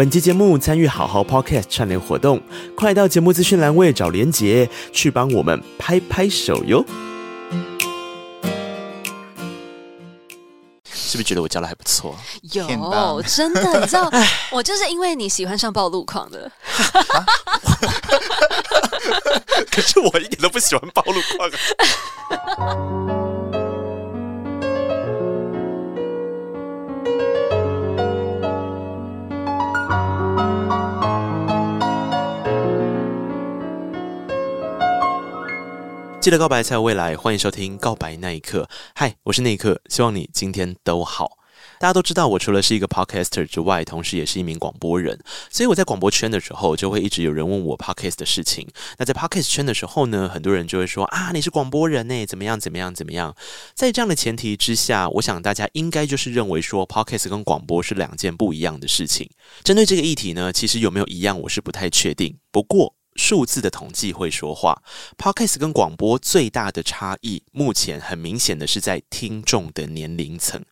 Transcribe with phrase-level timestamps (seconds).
[0.00, 2.40] 本期节目参与好好 Podcast 串联活动，
[2.74, 6.82] 快到节目资讯栏位找连结，去帮我们拍拍手哟！
[10.90, 12.16] 是不是觉得我教的还不错？
[12.54, 14.10] 有，真的，你知道，
[14.50, 16.50] 我就是因为你喜欢上暴露狂的。
[19.70, 21.50] 可是我一点都不喜欢暴露狂。
[36.20, 38.64] 记得告白才有未来，欢迎收听《告白那一刻》。
[38.94, 41.38] 嗨，我是那一刻，希望你今天都好。
[41.78, 45.18] 大家都知道，我除了是一个 podcaster 之外，同时也是一名广播人。
[45.50, 48.68] 所以我在广播圈的时候，就会一直有人问我 podcast 的事情。
[48.98, 53.34] 那在 podcast 圈的时候呢，很多人就会说啊，你是广播人呢，怎么样怎么样怎么样？
[53.74, 59.26] 在这样的前提之下，我想大家应该就是认为说 podcast 跟广播是两件不一样的事情。
[59.64, 62.36] 针对这个议题呢，其实有没有一样，我是不太确定。
[62.52, 64.82] 不过，数字的统计会说话
[65.18, 70.64] ，Podcast 跟广播最大的差异，目前很明显的是在听众的年龄层。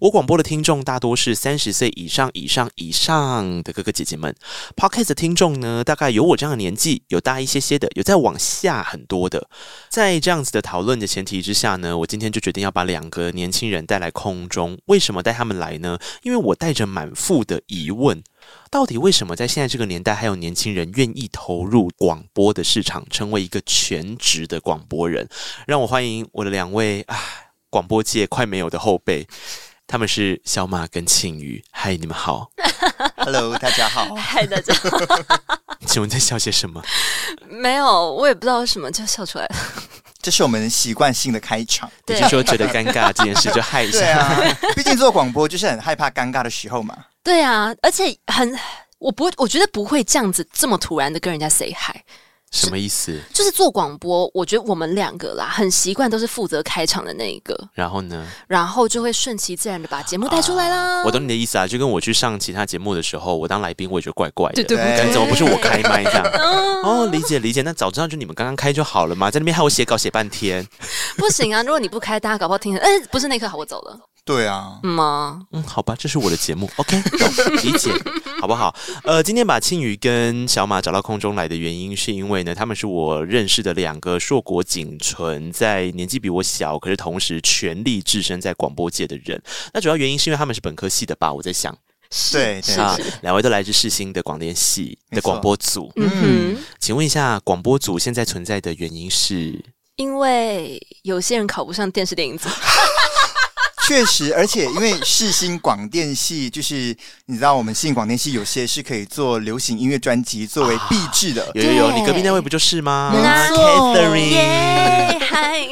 [0.00, 4.34] 我广播的听众大多是三十岁以上、以上、以上的哥哥姐姐们
[4.74, 9.50] ，Podcast 的听众呢，大概有我这样的年纪，有大一些些的，有再往下很多的。
[9.90, 14.78] 在这样子的讨论的前提之下呢，我今天就决定要把两个年轻人带来空中。
[14.86, 15.98] 为什么带他们来呢？
[16.22, 18.22] 因为我带着满腹的疑问。
[18.70, 25.28] 到底为什么在现在这个年代，还有年轻人愿意投入广播的市场，成为一个全职的广播人？
[25.66, 27.18] 让我欢迎我的两位啊，
[27.68, 29.26] 广播界快没有的后辈，
[29.88, 31.60] 他们是小马跟庆余。
[31.72, 32.48] 嗨，你们好，
[33.18, 34.88] Hello，大家好， 嗨，大家好。
[35.84, 36.80] 请问在笑些什么？
[37.48, 39.56] 没有，我也不知道为什么就笑出来了。
[40.22, 43.98] 这是我们习惯性的开场，对，就是说觉得尴尬这件事就害一下。
[44.00, 46.96] 对啊，毕竟做广播就是很害怕尴尬的时候嘛。
[47.22, 48.58] 对啊，而且很，
[48.98, 51.98] 我不，我觉得不会这样子这么突然的跟人家 say hi。
[52.50, 53.20] 什么意思？
[53.32, 57.56] 就是做广播，我觉得我们两个啦，很习惯都是负责开场的那一个。
[57.72, 58.26] 然后呢？
[58.48, 61.00] 然后就会顺其自然的把节目带出来啦。
[61.00, 64.64] 啊，我懂你的意思啊，就跟我去上其他节目的时候，我当来宾，我也觉得怪怪的。
[64.64, 66.24] 对对对，怎么不是我开麦这样？
[66.82, 67.62] 哦，理解理解。
[67.62, 70.66] 那早知道就你们刚刚开就好了嘛，在那边害我写稿写半天。
[71.16, 72.76] 不行啊，如果你不开，大家搞不好听。
[72.78, 73.96] 哎，不是那刻好，我走了。
[74.22, 75.40] 对啊，嗯吗？
[75.52, 77.02] 嗯，好吧，这是我的节目，OK，
[77.62, 77.90] 理解，
[78.40, 78.74] 好不好？
[79.04, 89.40] 呃，今天把庆宇跟小马找到空中来的原因，是因为呢，他们是我认识的两个硕果仅存，在年纪比我小，可是同时全力置身在广播界的人。
[89.74, 91.30] 那主要原因是因为他们是本科系的吧？
[91.30, 91.76] 我在想，
[92.32, 95.92] 对，对啊，两位都来自世新的广电系的广播组。
[95.96, 99.62] 嗯，请问一下，广播组现在存在的原因是？
[99.96, 102.48] 因为有些人考不上电视电影组。
[103.90, 106.96] 确实，而且因为世新广电系，就是
[107.26, 111.50] 你知道，我们世新广电系有些是可以做流行音乐专辑作为毕制的。
[111.56, 113.10] 有有有，你隔壁那位不就是吗？
[113.12, 115.66] 没错，Catherine，嗨，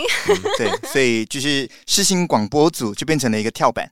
[0.56, 3.88] 对，所以就是世新广播组就变成了一个跳板。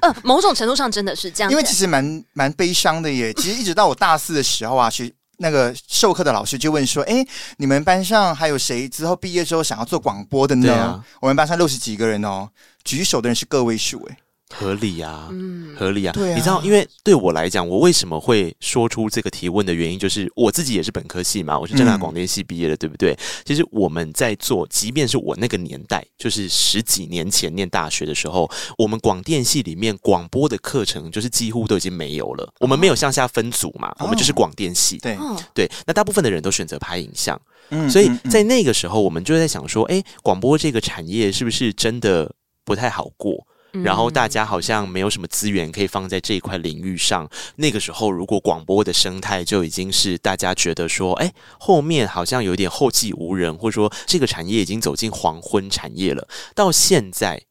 [0.00, 3.32] 呃，某种程度上真的是这样，因为其实蛮蛮悲伤的耶。
[3.34, 7.26] 其实一直到我大四的时候啊，去那个授课的老师就问说：“哎，
[7.56, 12.48] 你们班上还有谁之后毕业之后想要做广播的呢？”啊、我们班上六十几个人哦。
[12.84, 14.16] 举手的人是个位数，哎，
[14.52, 16.12] 合理啊，嗯，合理啊。
[16.12, 23.18] 对啊，你知道，因为对我来讲，我为什么会说出这个提问的原因，就是我自己也是本科系嘛，我是正大广电系毕业的，嗯、对不对？
[23.44, 32.52] 其实我们在做，即便是我那个年代，就是十几年前念大学的时候，我们广电系里面广播的课程就是几乎都已经没有了。
[32.60, 34.98] 我们没有向下分组嘛，我们就是广电系。
[34.98, 35.16] 对
[35.54, 37.40] 对，那大部分的人都选择拍影像，
[37.70, 42.30] 嗯，所以在那个时候，我们就在想说，哎，广播这个产业是不是真的？
[42.64, 47.28] 不太好过，然后大家好像没有什么资源可以放在这一块领域上。
[47.56, 56.28] 那个时候，如果广播的生态就已经是大家觉得说，哎，后面好像有点后继无人，或者说这个产业已经走进黄昏产业了。
[56.54, 57.42] 到现在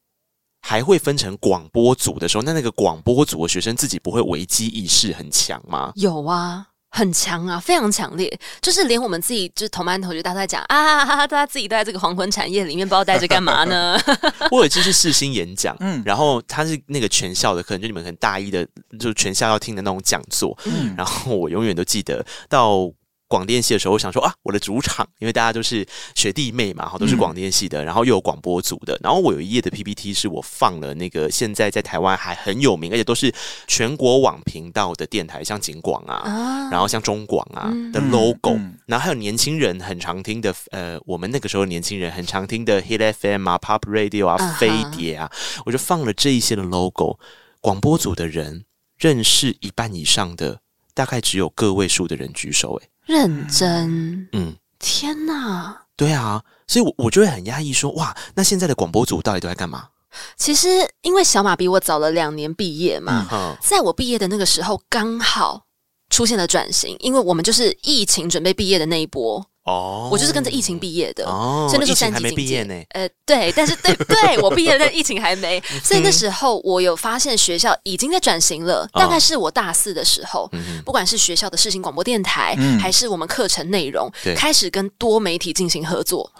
[0.61, 5.91] 还会分成广播组的时候，那那个广播组的学生自己不会危机意识很强吗？
[5.95, 6.67] 有啊。
[6.91, 13.97] 很强啊，非常强烈，就是连我们自己，就是同班同学，大家在讲啊，哈哈，大家自己都在这个黄昏产业里面，不知道待着干嘛呢？
[14.51, 18.67] 我有一次是世新演讲，嗯，然后他是那个全校的，可能就你们很大一的，
[18.99, 22.91] 就全校要听的那种讲座，嗯，然后我永远都记得到。
[23.31, 33.33] 广电系的时候，我想说啊，我的主场，因为大家都是学弟妹嘛，哈，都是广电系的，然后又有广播组的，然后我有一页的 PPT 是我放了那个现在在台湾还很有名，而且都是
[33.67, 45.31] 全国网频道的电台，像景广啊，然后像中广啊的 logo，然后还有年轻人很常听的，呃，我们那个时候年轻人很常听的 Hit FM 啊，Pop Radio 啊，飞碟啊，
[45.65, 47.17] 我就放了这一些的 logo，
[47.61, 48.65] 广播组的人。
[48.97, 50.59] 认识一半以上的，
[50.93, 52.75] 大概只有个位数的人举手。
[52.75, 59.89] 诶，认真，嗯，天哪，对啊，所以我我就会很压抑说，哇，那现在的广播组到底都在干嘛？
[60.35, 60.67] 其实
[61.01, 65.65] 因为小马比我早了两年毕业嘛，嗯，在我毕业的那个时候，刚好
[66.09, 69.45] 出现了转型，因为我们就是疫情准备毕业的那一波。
[69.63, 72.63] 哦，我就是跟着疫情毕业的，哦，所以那时候三级警戒。
[72.63, 72.73] 呢。
[72.89, 78.87] 呃，对，但是对 对，我毕业了，但疫情还没，所以那时候我有发现学校已经在转型了。
[78.93, 80.49] 大概是我大四的时候，
[80.83, 86.31] 不管是学校的视听广播电台，还是我们课程内容，开始跟多媒体进行合作，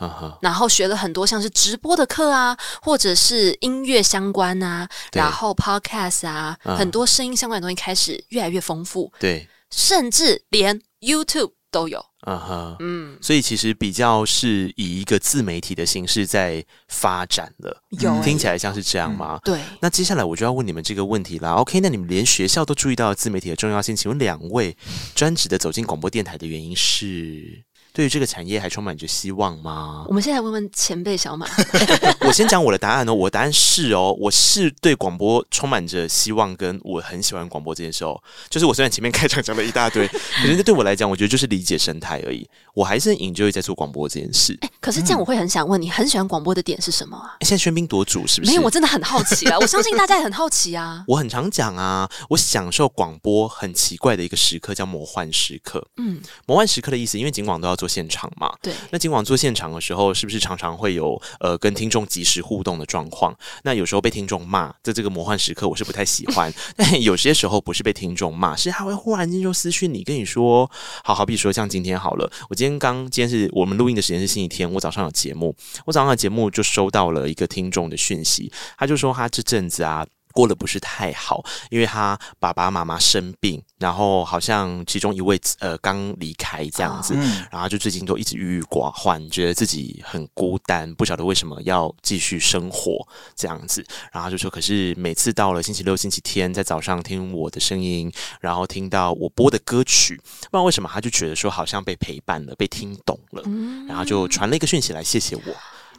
[0.41, 12.03] 然后学了很多像是直播的课啊，或者是音乐相关啊，然后 podcast 啊，很多声音相关的东西开始越来越丰富，对，甚至连 YouTube 都有。
[12.27, 19.39] 嗯哼，嗯，所以其实比较是以一个自媒体的形式在发展了，有听起来像是这样吗？
[19.43, 19.59] 对。
[19.79, 21.53] 那接下来我就要问你们这个问题啦。
[21.53, 24.77] OK，那你们连学校都注意到自媒体的重要性，请问两位
[25.15, 27.63] 专职的走进广播电台的原因是？
[27.93, 30.05] 对于这个产业还充满着希望吗？
[30.07, 31.45] 我们现在问问前辈小马。
[32.21, 38.21] 我先讲我的答案哦，我的答案是哦，我是对广播充满着希望，跟我很喜欢广播这件事哦。
[38.49, 40.07] 就是我虽然前面开场讲了一大堆，
[40.41, 42.47] 可是对我来讲，我觉得就是理解生态而已。
[42.73, 44.57] 我还是很 enjoy 在做广播这件事。
[44.61, 47.35] 哎，可是这样我会很想问你，很喜欢广播的点是什么啊？
[47.41, 48.51] 现在喧宾夺主是不是？
[48.51, 49.57] 没有，我真的很好奇啊！
[49.59, 51.03] 我相信大家也很好奇啊。
[51.07, 55.85] 我很常讲啊，我享受广播很奇怪的一个时刻叫魔幻时刻。
[55.97, 58.51] 嗯，魔幻时刻的意思，因为尽管都要做现场嘛。
[58.61, 63.35] 对，那尽管做现场的时候，是不是常常会有呃跟听众及时互动的状况？
[63.63, 66.51] 那有时候被听众骂，在这个魔幻时刻，我是不太喜欢。
[66.75, 70.69] 但有些时候不是被听众骂，是他会忽然间就私讯你，跟你说，
[71.03, 75.55] 好好比说像今天好了，我今天刚今天是我们录音的时间是星期天，我早上有节目，
[75.87, 80.05] 我早上的节目就收到了一个听众的讯息，他就说他这阵子啊。
[80.31, 87.13] 过得不是太好，因为他爸爸妈妈生病，然后好像其中一位呃刚离开这样子，
[87.51, 103.43] 然后就最近都一直郁郁寡欢，觉得自己很孤单，不晓得为什么要继续生活这样子，然后就说，可是每次到了星期六、星期天，在早上听我的声音，然后听到我播的歌曲，不知道为什么他就觉得说好像被陪伴了，被听懂了，
[103.87, 105.41] 然后就传了一个讯息来谢谢我。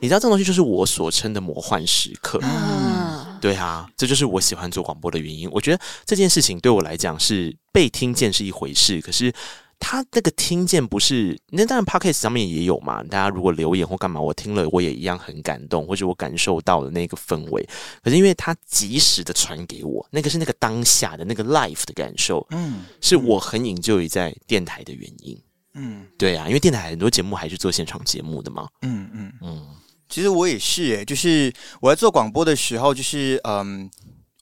[0.01, 2.41] 你知道这种东西就是我所称的魔幻时刻。
[2.43, 5.51] 嗯，对啊，这就是我喜欢做广播的原因。
[5.51, 9.35] 我觉得这件事情对我来讲是被听见是一回事，可是
[9.81, 13.03] 他那个听见不是，那当然 Podcast 上面也有嘛。
[13.03, 17.69] 大家如果留言或干嘛，我听了我也一样很感动，或者我感受到了那个氛围。
[18.01, 25.37] 可是因为他及时的传给我，那个是那个当下的那个 life 的感受，嗯，是我很 enjoy 在电台的原因。
[25.75, 28.69] 嗯，对啊，因为电台很多节目还是做现场节目的嘛。
[28.83, 29.67] 嗯嗯嗯。
[29.67, 29.67] 嗯
[30.13, 31.51] 其实我也是诶，就是
[31.81, 33.91] 我在做广播的时候，就是嗯，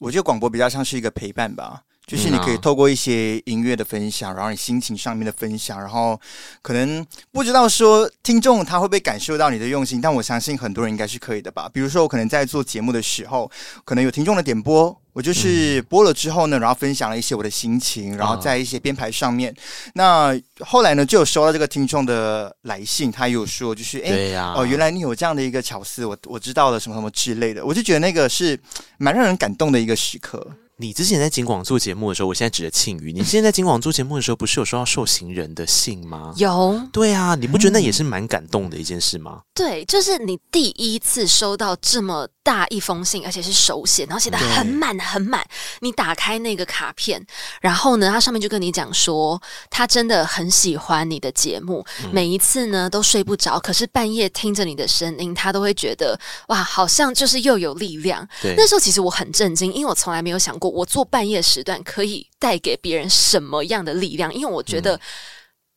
[0.01, 6.21] 我觉得广播比较像是一个陪伴吧，就是你可以透过一些音乐的分享，然后你心情上面的分享，然后
[6.61, 11.71] 可能不知道说听众他会不会感受到你的用心，但我相信很多人应该是可以的吧。
[11.73, 13.49] 比如说我可能在做节目的时候，
[13.85, 15.01] 可能有听众的点播。
[15.13, 19.53] 我就是播了之后呢，然后分享了一些我的心情，然后在一些编排上面。
[19.53, 19.57] 嗯、
[19.95, 28.59] 那后来呢，就有收到这个听众的来信，他有说就是，哎，对呀、啊，哦，原来你有这样的一个巧思，我我知道了什么什么之类的，我就觉得那个是
[28.99, 30.47] 蛮让人感动的一个时刻。
[30.81, 33.13] 你之前在金广做节目的时候，我现在指的庆余。
[33.13, 36.33] 你之前在金广做节目的时候，不是有收到受刑人的信吗？
[36.39, 36.81] 有。
[36.91, 39.43] 对啊，你不觉得那也是蛮感动的一件事吗？
[39.53, 45.47] 对，就是你第一次收到这么大一封信，而且是手写，然后写的很满很满。
[45.81, 47.23] 你打开那个卡片，
[47.61, 56.19] 然后呢，他上面就跟你讲说，他真的很喜欢你的节目，每一次呢都睡不着，可是半夜听着你的声音，他都会觉得
[56.49, 58.27] 哇，好像就是又有力量。
[58.41, 60.70] 对，那时候其实我很震惊，因为我从来没有想过。
[60.71, 64.33] 我做半夜时段可以带给别人什么样的力量？
[64.35, 64.99] 因为我觉得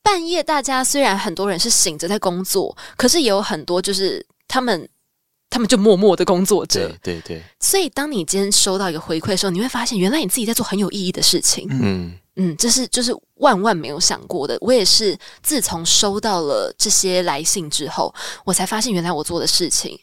[0.01, 4.87] 半夜大家虽然很多人是醒着在工作，可是也有很多就是他们
[5.49, 6.87] 他们就默默的工作着。
[7.03, 7.43] 对对对。
[7.59, 11.67] 所以当你今天收到一个回馈的时候，你会发现原来你自己在做很有意义的事情。
[11.71, 14.57] 嗯嗯，这是就是万万没有想过的。
[14.59, 19.99] 我也是自从收到了这些来信之后，我才发现原来我做的事情。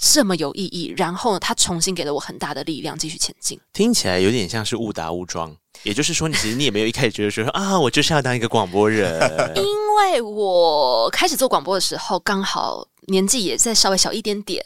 [0.00, 3.60] 这么有意义，然后呢他重新给了我很大的力量，继续前进。
[3.72, 9.20] 听起来有点像是误打误撞，也就是说，你其实你也没有一开始觉得说啊，我就是要当一个广播人。
[9.56, 9.64] 因
[9.96, 14.64] 为我开始做广播的时候，刚好年纪也在稍微小一点点。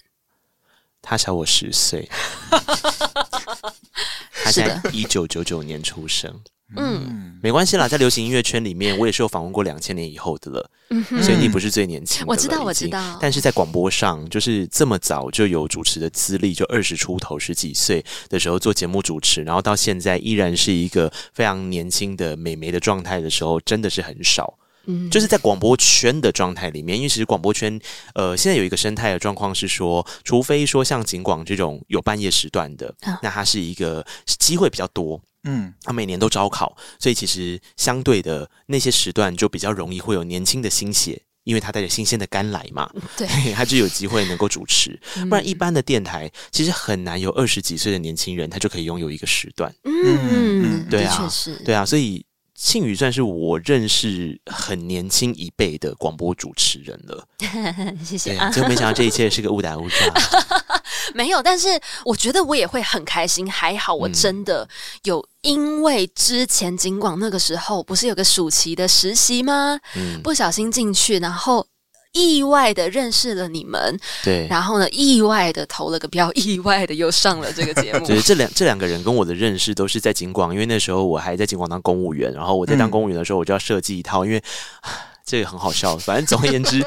[1.02, 2.08] 他小我十岁，
[4.44, 6.40] 他在一九九九年出生。
[6.76, 13.16] 嗯，没关系啦，在流行音乐圈里面，我也是有访问过两千年以后的了，嗯，所以你不是最年轻的，我知道，我知道。
[13.20, 24.58] 但是在广播上，就是这么早就有主持的资历，就二十出头、十几岁的时候做节目主持，然后到现在依然是一个非常年轻的美眉的状态的时候，真的是很少。
[24.86, 27.80] 嗯，就是在广播圈的状态里面，因为其实广播圈，
[28.14, 35.20] 呃，现在有一个生态的状况是说，除非说像景广这种有半夜时段的，啊、那它是一个机会比较多。
[35.44, 44.98] 嗯，他每年都招考，所以其实相对的那些时段就比较容易会有年轻的新血，因为他带着新鲜的肝来嘛，对，他就有机会能够主持。
[45.28, 49.70] 不然一般的电台其实很难有二十几岁的年轻人，他就可以拥有一个时段。
[49.84, 51.30] 嗯，对啊，
[51.64, 52.24] 对啊，所以。
[52.56, 57.26] 庆宇算是我认识很年轻一辈的广播主持人了，
[58.04, 58.48] 谢谢啊！
[58.50, 60.14] 结果没想到这一切是个误打误撞，
[61.14, 61.68] 没有，但是
[62.04, 63.50] 我觉得我也会很开心。
[63.50, 64.68] 还好我真的
[65.02, 69.78] 有，因为之前尽管那个时候不是有个暑期的实习吗？
[69.96, 71.66] 嗯，不小心进去，然后。
[72.14, 78.06] 意外的认识了你们，对，然后呢，意外的投了个标，意外的又上了这个节目。
[78.06, 84.42] 对， 这两这两个人跟我的认识都是在景广，因为那时候我还在景广当公务员，然后我在当公务员的时候，我就要设计一套，嗯、因为。
[85.26, 86.84] 这个很好笑，反正总而言之，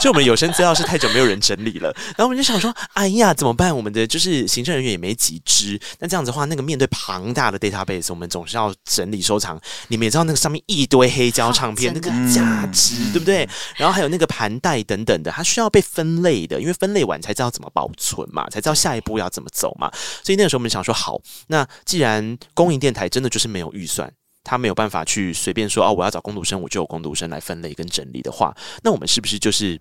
[0.00, 3.76] 就我们有声资料是太久没有人整理了，然后我们就想说，哎呀，怎么办？
[3.76, 9.60] 我们的就是行政人员也没几支，那这样子的话，那个面对庞大的 database，我们总是要整理收藏。
[9.88, 13.46] 你们也知道，那个上面一堆黑胶唱片，那个价值，对不对？
[13.76, 19.92] 然后还有那个盘带等等的，它需要被分类的，因为分类完才知道怎么保存嘛，才知道下一步要怎么走嘛。
[20.24, 24.10] 所以那个时候我们想说，好，那既然公营电台真的就是没有预算。
[24.42, 29.78] 他没有办法去随便说哦，我要找工读生，我就有工读生来分类跟整理的话，那我们是不是就是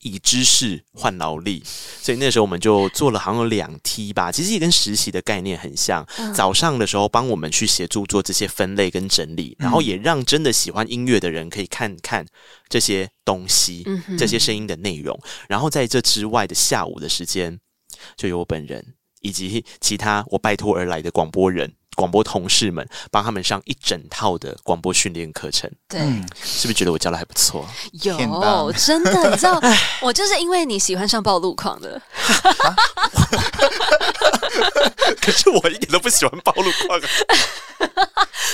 [0.00, 1.62] 以知识换劳力？
[1.64, 6.06] 所以那时候我们就做了好像有两梯吧，其实也跟实习的概念很像。
[6.34, 12.26] 早上的时候帮我们去协助做这些分类跟整理，然后也让真的喜欢音乐的人可以看看
[12.68, 13.86] 这些东西、
[14.18, 15.18] 这些声音的内容。
[15.48, 17.60] 然后在这之外的下午的时间，
[18.16, 21.74] 就有我本人以及其他我拜托而来的广播人。
[21.96, 26.00] 广播同事们帮他们上一整套的广播训练课程，对，
[26.42, 27.66] 是不是觉得我教的还不错？
[28.02, 29.60] 有，真的，你知道，
[30.00, 32.00] 我就是因为你喜欢上暴露狂的，
[35.20, 37.00] 可是我一点都不喜欢暴露狂，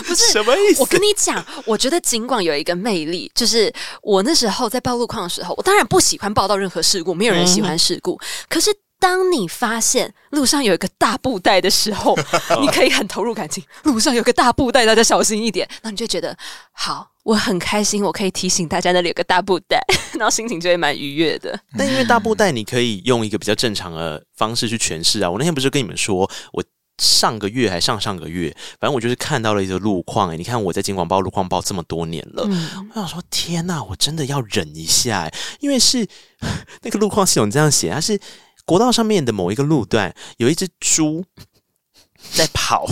[0.06, 0.80] 不是什么意思？
[0.80, 8.18] 我跟你讲，我觉得尽管有一个魅力，就是我那时候在暴露狂的时候，我当然不喜欢报道任何事故，没有人喜欢事故，
[8.48, 8.74] 可是。
[9.00, 12.16] 当你发现路上有一个大布袋的时候，
[12.60, 13.62] 你可以很投入感情。
[13.84, 15.66] 路上有个大布袋，大家小心一点。
[15.70, 16.36] 然后你就觉得
[16.72, 19.80] 好，我很开心，我可以提醒大家那里有个大布袋，
[20.18, 21.58] 然后心情就会蛮愉悦的。
[21.76, 25.30] 但因为大布袋，你可以用一个比较正常的方式去诠释啊。
[25.30, 26.64] 我那天不是跟你们说，我
[27.00, 28.50] 上个月还上上个月，
[28.80, 30.30] 反正我就是看到了一个路况。
[30.30, 36.04] 哎，你看我在金广报路况报这么多年了，嗯、我想说天哪，我真的要忍一下哎，因为是
[36.82, 38.18] 那个路况系统这样写，它是。
[38.68, 41.24] 国道上面的某一个路段，有一只猪
[42.34, 42.86] 在跑，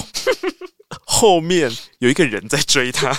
[1.05, 3.15] 后面有一个人在追他。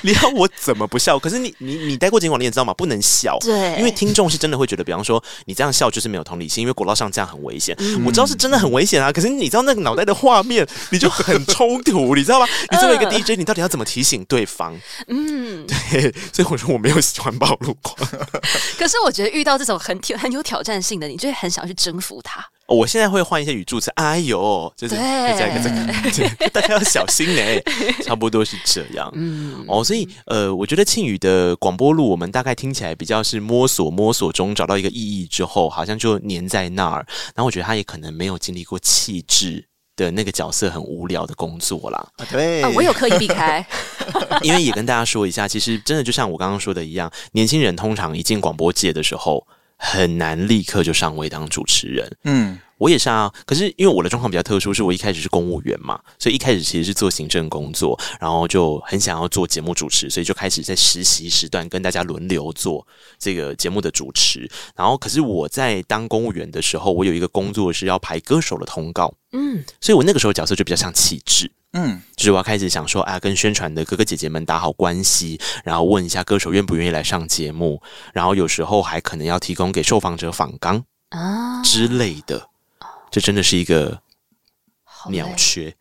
[0.02, 1.18] 你要我怎么不笑？
[1.18, 2.72] 可是你你你待过警管，你也知道吗？
[2.74, 7.74] 不能笑，对，因为听众是真的会觉得，比方说你这样笑就是没有同理心，因为国道上这样很危险。
[7.78, 12.46] 嗯、我知道是真的很危险啊，可是你知道那个脑袋的画面，你就很冲突，你知道吗？
[12.70, 14.78] 你作为一个 DJ，你到底要怎么提醒对方？
[15.08, 17.96] 嗯，对，所以我说我没有喜欢暴露狂。
[18.78, 22.44] 可是我觉得遇到这种很挑很有挑战性的，你就会很想去征服他。
[22.70, 25.68] 我现在会换一些语助词，哎呦，就是再一个这
[26.22, 27.42] 个， 大家要小心呢，
[28.04, 29.10] 差不多是这样。
[29.14, 37.04] 嗯，哦，所以呃，我觉得庆宇的广播路，我们大概听起来比较是摸索摸索中找到一个意义之后，好像就粘在那儿。
[37.34, 42.08] 然后我觉得他也可能没有经历过气质的那个角色很无聊的工作啦。
[42.30, 43.66] 对，啊，我有刻意避开，
[44.42, 49.44] 因为也跟大家说一下，其实真的就像我刚刚说的一样，年轻人通常一进广播界的时候。
[49.82, 52.16] 很难立刻就上位当主持人。
[52.24, 53.32] 嗯，我也是啊。
[53.46, 62.86] 可是因为我的状况比较特殊，是我一开始是公务员嘛，所以一开始其实是做行政工作，然后就很想要做节目主持，所以就开始在实习时段跟大家轮流做
[63.18, 64.50] 这个节目的主持。
[64.76, 69.14] 然后，可是我在当公务员的时候，我有一个工作是要排歌手的通告。
[69.32, 71.50] 嗯，所以我那个时候角色就比较像气质。
[71.72, 77.80] 嗯，就是我要开始想说啊，跟宣传的哥哥姐姐们打好关系，然后问一下歌手愿不愿意来上节目，
[78.12, 82.48] 然后有时候还可能要提供给受访者访纲啊之类的。
[83.10, 84.02] 这真的是一个
[85.10, 85.72] 鸟缺，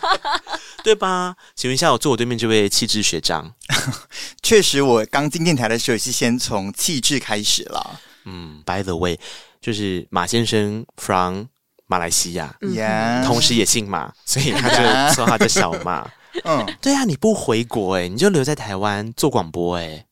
[0.84, 1.36] 对吧？
[1.54, 3.54] 请问一下，我坐我对面这位气质学长，
[4.42, 8.00] 确实，我刚进电台的时候也是先从气质开始了。
[8.24, 9.18] 嗯，by the way，
[9.62, 11.46] 就是马先生 from。
[11.86, 14.76] 马来西亚，嗯、同时也姓马，所以他就
[15.14, 16.08] 说他叫小马。
[16.44, 20.06] 嗯，对啊，你不回国哎、欸，你就留在台湾做广播哎、欸。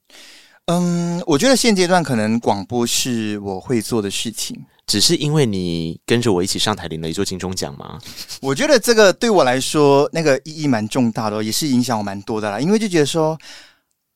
[0.66, 4.64] 嗯，我觉得现阶段可能广播是我会做的事情。
[4.86, 7.98] 只是因为你跟着我一起上台领了一座金钟奖吗？
[8.40, 12.60] 我觉得这个对我来说，那个意义蛮重大的，也是影响我蛮多的啦。
[12.60, 13.38] 因为就觉得说。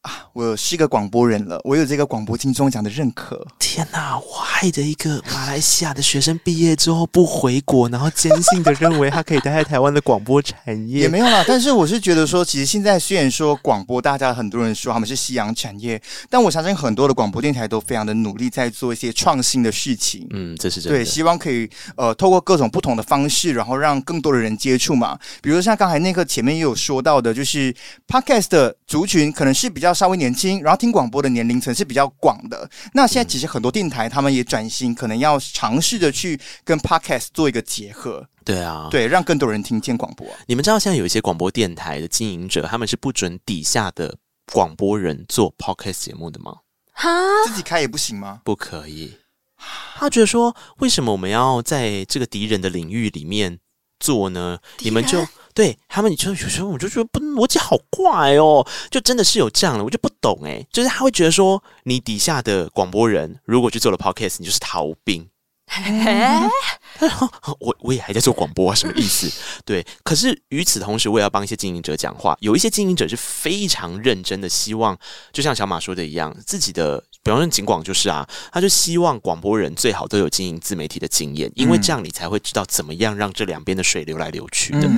[0.08, 3.46] 啊，我是一个广播人了，我有这个广播金钟奖的认可。
[3.58, 10.56] 天哪，我害的一个马来西亚的学生毕业之后不回国，然后坚信的认为他可以待在台湾的广播产
[10.88, 11.44] 业，也没有啦。
[11.46, 16.00] 但是我是觉得说，其实现在虽然说广播，大家很多人说他们是夕阳产业，
[16.30, 20.26] 但我相信很多的广播电台都非常的努力在做一些创新的事情。
[20.30, 20.98] 嗯，这是真的。
[20.98, 25.18] 对，希望可以呃透过各种不同的方式，然后让更多的人接触嘛。
[25.42, 27.74] 比如像刚才那个前面也有说到的，就是
[28.06, 30.62] Podcast 的族群可能是比较稍微年轻。
[30.62, 32.70] 然后听广播的年龄层是比较广的。
[32.92, 38.24] 那现在其实很多电台他们也转型，可能要尝试着去跟 Podcast 做一个结合。
[38.44, 40.26] 对啊，对，让更多人听见广播。
[40.46, 44.16] 你们知道现在有一些广播电台的经营者，他们是不准底下的
[44.52, 46.58] 广播人做 Podcast 节目的吗？
[46.92, 47.10] 哈，
[47.46, 48.40] 自己开也不行吗？
[48.44, 49.16] 不可以。
[49.96, 53.58] 他觉得说，为什么我们要在这个敌人的领域里面
[53.98, 54.58] 做呢？
[54.78, 55.26] 你们就。
[55.58, 65.28] 对他们，你就有时候我就觉得不逻辑好怪哦，就真的是有这样的，我就不懂诶，就是他会觉得说，你底下的广播人如果去做了 podcast，你就是逃兵。
[65.68, 66.48] 哎，
[67.58, 69.30] 我我也还在做广播啊，什么意思？
[69.66, 72.36] 对，可是与此同时，我也要帮一些经营者讲话。
[72.40, 74.96] 有一些经营者是非常认真的，希望
[75.32, 84.88] 就像小马说的一样，自己的，比方说警广就是啊，他就希望广播人最好都有经营自媒体的经验，因为这样你才会知道怎么样让这两边的水流来流去的。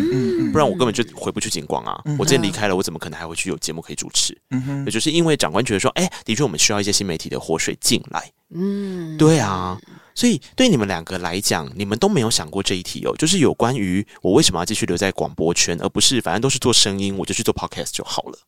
[0.52, 2.00] 不然我根本就回不去警广啊！
[2.18, 4.36] 我之前离开了，我怎么可能还会去有节目可以主持？
[4.84, 8.30] 也就是因为长官觉得说，哎，的确我们需要一些新媒体的活水进来。
[8.54, 9.78] 嗯，对啊。
[10.12, 18.38] 所以，对你们两个来讲，你们都没有想过这一题哦，就是有关于我为什么要继续留在广播圈，而不是反正都是做声音，我就去做 podcast 就好了。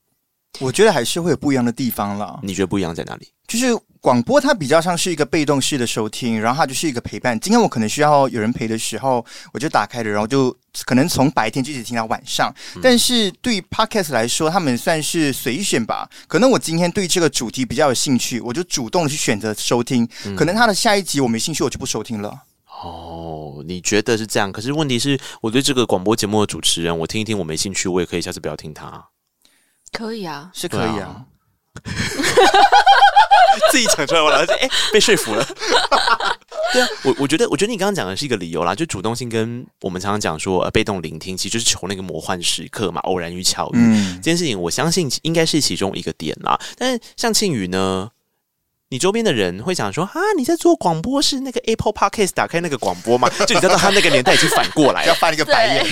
[0.60, 2.38] 我觉得还是会有不一样的地方了。
[2.42, 3.28] 你觉得不一样在哪里？
[3.48, 3.66] 就是
[4.00, 7.38] 广播它比较像是一个被动式的收听，然后它就是一个陪伴。
[7.38, 12.52] 今天我可能需要有人陪的时候，我就打开了，然后就可能从白天就一直听到晚上。
[12.74, 16.08] 嗯、但是对于 podcast 来说，他们算是随选吧。
[16.26, 20.08] 可能我今天对这个主题比较有兴趣，我就主动的去选择收听。
[20.24, 22.42] 嗯、可能他的下一集我没兴趣，我就不收听了。
[22.82, 24.50] 哦，你觉得是这样？
[24.50, 29.11] 可是问题是，我对这个广播节目的主持人，我听一听我没兴趣，我也可以下次不要听他。
[29.92, 31.24] 可以啊，是可以啊。
[33.70, 35.44] 自己讲出来，我老是，哎，被说服了。
[36.72, 46.58] 对啊，我我觉得，我觉得你刚刚讲的是一个理由啦，就主动性跟我们常常讲说，呃，被动聆听，其实就是求那个魔幻时刻嘛，偶然与巧遇、嗯、这件事情，我相信应该是其中一个点啦。
[46.76, 48.10] 但是像庆宇呢？
[48.92, 53.26] 你周边的人会想说啊，你在做广播是那个 Apple Podcast 打开那个广播吗？
[53.48, 55.86] 就你知道他那个年代已经反过来了，要翻一个白眼。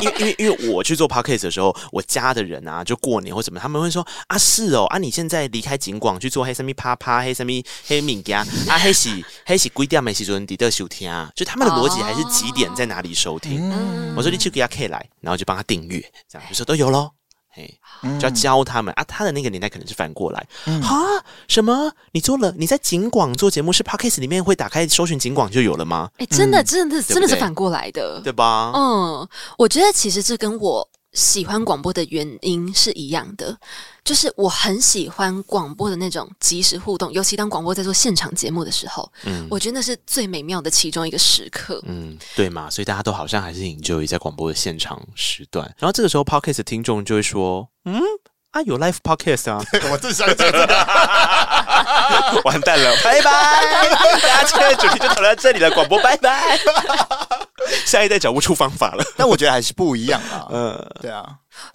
[0.00, 7.52] 因为因为因为我去做 Podcast 的时候，我家的人啊，就过年或什么，他们会说啊，是哦啊，你现在离开景广去做黑什么啪啪黑什么
[7.86, 13.60] 黑敏家啊，黑喜黑喜规定没时准你的收听啊，就他们的逻辑还是几点在哪里收听？
[13.70, 17.10] 嗯、我说你去给他 K 来，然后就帮他订阅，这样就说都有喽。
[17.54, 17.78] 嘿，
[18.18, 19.04] 就要教他们、嗯、啊！
[19.04, 20.46] 他的那个年代可能是反过来，
[20.82, 21.22] 哈、嗯？
[21.48, 21.92] 什么？
[22.12, 22.52] 你做了？
[22.56, 26.10] 你在景广做节目，是 Podcast 里面会打开搜寻景广就有了吗？
[26.16, 28.72] 哎、欸，真的，真的，嗯、真的是反过来的，对吧？
[28.74, 30.88] 嗯，我觉得其实这跟我。
[31.12, 33.56] 喜欢广播的原因是一样的，
[34.04, 48.00] 就是我很喜欢广播的那种即时互动，尤其当广播在做现场节目的时候，嗯，我觉得那是最美妙的其中一个时刻，嗯，对嘛，所以大家都好像还是 enjoy 在广播的现场时段，然后这个时候 podcast 的听众就会说，嗯，
[48.52, 50.66] 啊，有 live podcast 啊， 我正想讲这个，
[52.44, 53.30] 完蛋了，拜拜，
[54.20, 56.58] 大家今天的主题就讨论到这里了，广播拜拜。
[57.86, 60.46] 下一代找不出方法了，但我觉得还是不一样啊。
[60.52, 61.26] 嗯，对啊，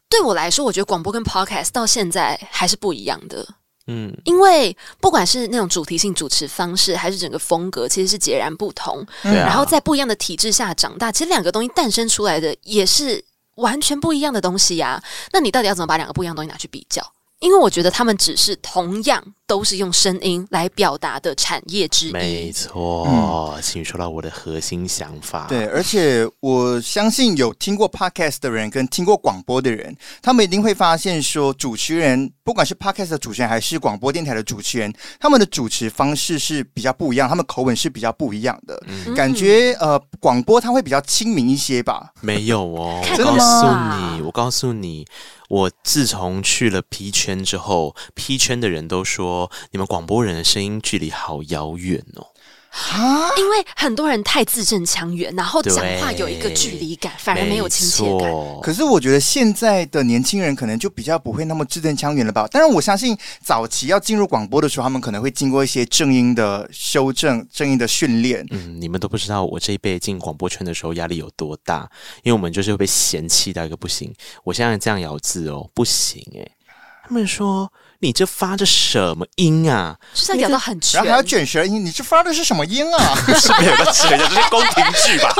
[0.09, 3.47] 对我来说，我觉得广播跟 podcast 到现在还是不一样的。
[3.89, 9.05] 嗯，因为不管是那种主题性主持方式，还是整个风格，其实是截然不同。
[9.23, 13.23] 嗯，然后在不一样的体制下长大，其实两个东西诞生出来的也是
[13.55, 15.01] 完全不一样的东西呀。
[15.31, 17.01] 那你到底要怎么把两个不一样的东西拿去比较？
[17.39, 22.11] 因为我觉得他们只是同样都是用声音来表达的产业之一。
[22.11, 25.45] 没错，请说到我的核心想法。
[25.47, 38.81] 对，而且我相信有听过 podcast 的人跟听过广播的人，他们一定会发现说，主持人不管是 podcast 的主持人还是广播电台的主持人，他们的主持方式是比较不一样，他们口吻是比较不一样的。
[38.87, 42.11] 嗯、感觉呃，广播它会比较亲民一些吧？
[42.21, 45.05] 没有哦，我告诉你，我告诉你。
[45.47, 52.27] 我自从去了 P 圈之后，P 圈的人都说你们广播人的声音距离好遥远哦。
[52.77, 58.31] 啊，因为很多人太字正腔圆，然后讲话有一个距离感，反而没有亲切感。
[58.61, 62.47] 可是我觉得现在的年轻人可能就比较不会那么字正腔圆了吧？
[62.51, 68.45] 当然，我相信早期要进入广播的时候，他们可能会经过一些正音的修正、正音的训练。
[68.51, 71.89] 嗯，你们都不知道我这一辈进广播圈的时候压力有多大，
[72.21, 74.13] 因为我们就是会被嫌弃到一个不行。
[74.43, 76.51] 我现在这样咬字哦，不行诶、欸。
[77.07, 77.71] 他们说。
[77.99, 79.97] 你这发着什么音啊？
[80.13, 81.83] 是在咬到很全，然后还要卷舌音。
[81.83, 83.15] 你这发的是什么音啊？
[83.39, 85.33] 是没有在扯一下，这是宫廷剧吧？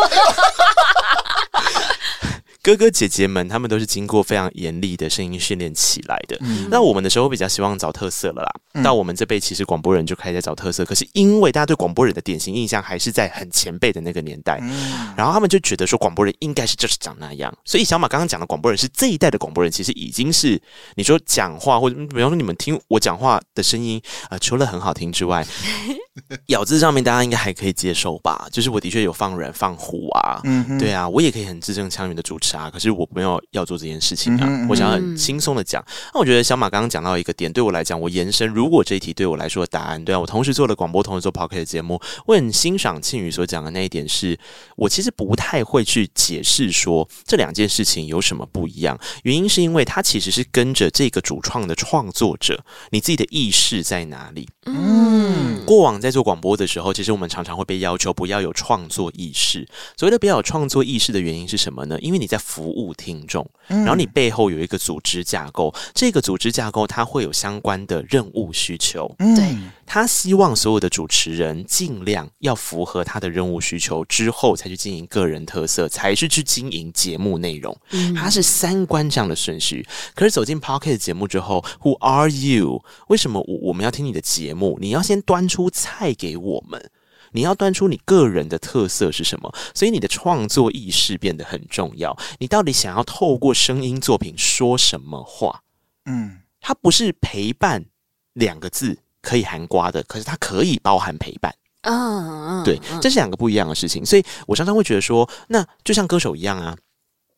[2.68, 6.38] 哥哥姐姐们，他们都是经过非常严厉的声音训练起来的。
[6.42, 8.52] 嗯、那我们的时候比较希望找特色了啦。
[8.74, 10.84] 嗯、到我们这辈，其实广播人就开始在找特色。
[10.84, 17.58] 可是因为大家对广播人的典型印象还是在很前辈的那个年代，嗯、然后他们就觉得说广播人应该是就是长那样。
[17.64, 20.62] 所以小马刚刚讲的广播人是这一代的广播人，其实已经是
[20.96, 25.48] 你说讲话或者比方说你们听我讲话的声音啊、呃，除了很好听之外，
[26.48, 28.46] 咬字上面大家应该还可以接受吧？
[28.52, 32.57] 就是我的确有放软放虎啊，嗯、对啊，我也可以很字正腔圆的主持。
[32.58, 32.70] 啊！
[32.70, 35.84] 可是我没有要做这件事情啊，嗯嗯、我想要很轻松的讲。
[36.14, 44.40] 那我觉得小马刚刚讲到一个点，对我来讲，我延伸，如果这一题对我来说的答案，对啊，我同时做了广播，同时做 Podcast 的节目，我很欣赏庆宇所讲的那一点是，是
[44.76, 49.00] 我其实不太会去解释说这两件事情有什么不一样。
[49.24, 54.50] 原因是因为它其实是跟着这个主创的创作者，你自己的意识在哪里？
[54.66, 59.68] 嗯，过往在做广播的时候，其实我们常常会被要求不要有创作意识。
[59.96, 61.98] 所谓的不要有创作意识的原因是什么呢？
[62.02, 69.10] 因为你在服务听众，然后你背后有一个组织架构，这个组织架构它会有相关的任务需求。
[69.18, 77.76] 对，他希望所有的主持人尽量要符合他的任务需求之后，才去经营个人特色，才是去经营节目内容。
[78.16, 79.86] 它是三观这样的顺序。
[80.16, 82.84] 可是走进 Podcast 节目之后，Who are you？
[83.08, 84.78] 为什么我我们要听你的节目？
[84.82, 86.92] 你要先端出菜给我们。
[87.38, 89.54] 你要端出你个人的特色是什么？
[89.76, 92.18] 所以你的创作意识变得很重要。
[92.40, 95.62] 你到底想要透过声音作品说什么话？
[96.06, 97.86] 嗯，它不是陪伴
[98.34, 101.54] 两个字可以含瓜的，可是它可以包含陪伴。
[101.82, 104.04] 嗯，对，这是两个不一样的事情。
[104.04, 106.76] 所以我常常会觉得说，那就像歌手一样啊，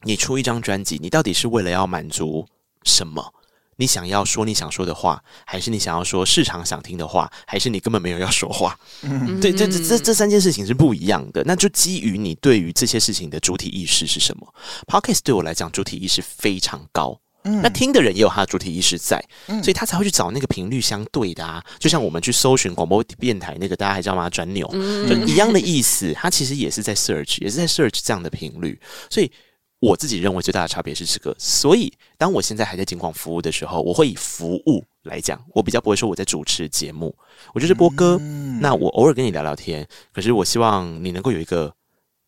[0.04, 2.48] 你出一张专辑，你到底是为了要满足
[2.84, 3.34] 什么？
[3.80, 8.78] 你想要说你想说的话，还是你想要说市场想听的话，还是你根本没有要说话？
[9.04, 11.42] 嗯，对，这这这这三件事情是不一样的。
[11.46, 14.54] 那就基于你对于这些事情的主体意识是什么
[14.86, 17.18] ？Podcast 对我来讲，主体意识非常高。
[17.46, 21.64] 嗯，那听的人也有他的主体意识在，所以他才会去找那个频率相对的啊。
[21.80, 24.30] 就像我们去搜寻广播电台那个，大家还知道吗？
[24.30, 24.68] 转钮，
[25.08, 26.14] 就一样的意思。
[26.14, 28.78] 它其实也是在 search，也是在 search 这样的频率，
[29.10, 29.32] 所以。
[29.80, 37.16] 我自己认为最大的差别是这个，所以当我现在还在警广服务的时候，我会以服务来讲，我比较不会说我在主持节目，
[37.54, 38.18] 我就是播歌。
[38.20, 41.74] 嗯、那我偶尔跟你聊聊天，可是我希望你能够有一个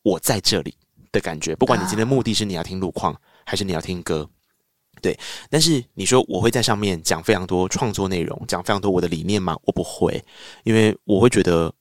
[0.03, 0.73] 我在这里
[1.11, 3.13] 的感觉，不管你今天的目的是你要听路况，
[3.45, 4.29] 还是你要听歌，
[5.01, 5.19] 对。
[5.49, 9.57] 但是你说我会在上面讲非常多创作内容，讲非常多我的理念吗？
[9.65, 10.23] 我不会，
[10.63, 11.73] 因为我会觉得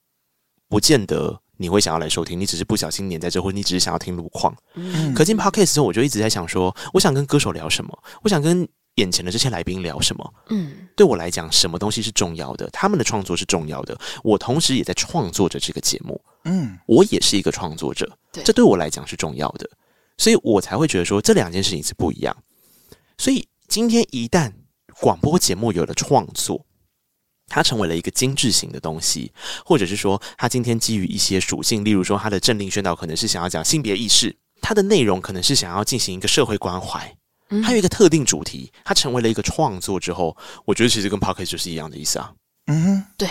[0.69, 1.41] 不见得。
[1.61, 4.57] 你会想要来收听，你只是不小心黏在这，或者你只是想要听路况。
[4.77, 8.03] 嗯，可进 Podcast 之后，我就一直在想说，我想跟歌手聊什么？
[8.23, 10.35] 我想跟眼前的这些来宾聊什么？
[10.49, 12.67] 嗯，对我来讲，什么东西是重要的？
[12.71, 13.95] 他们的创作是重要的。
[14.25, 16.19] 我同时也在创作着这个节目。
[16.45, 19.69] 嗯，我也是一个创作者，对这对我来讲是重要的，
[20.17, 22.35] 所以我才会觉得说这两件事情是不一样。
[23.19, 24.51] 所以今天一旦
[24.99, 26.65] 广播节目有了创作，
[27.51, 29.31] 它成为了一个精致型的东西，
[29.67, 37.15] 或者是说，它今天基于一些属性，例如说，它的政令宣导可能是想要讲性别意识，它的内容可能是想要进行一个社会关怀，
[37.51, 40.35] 嗯，还有一个特定主题，它成为了一个创作之后，
[40.65, 42.33] 我觉得其实跟 Podcast 就是一样的意思啊。
[42.67, 43.29] 嗯，对，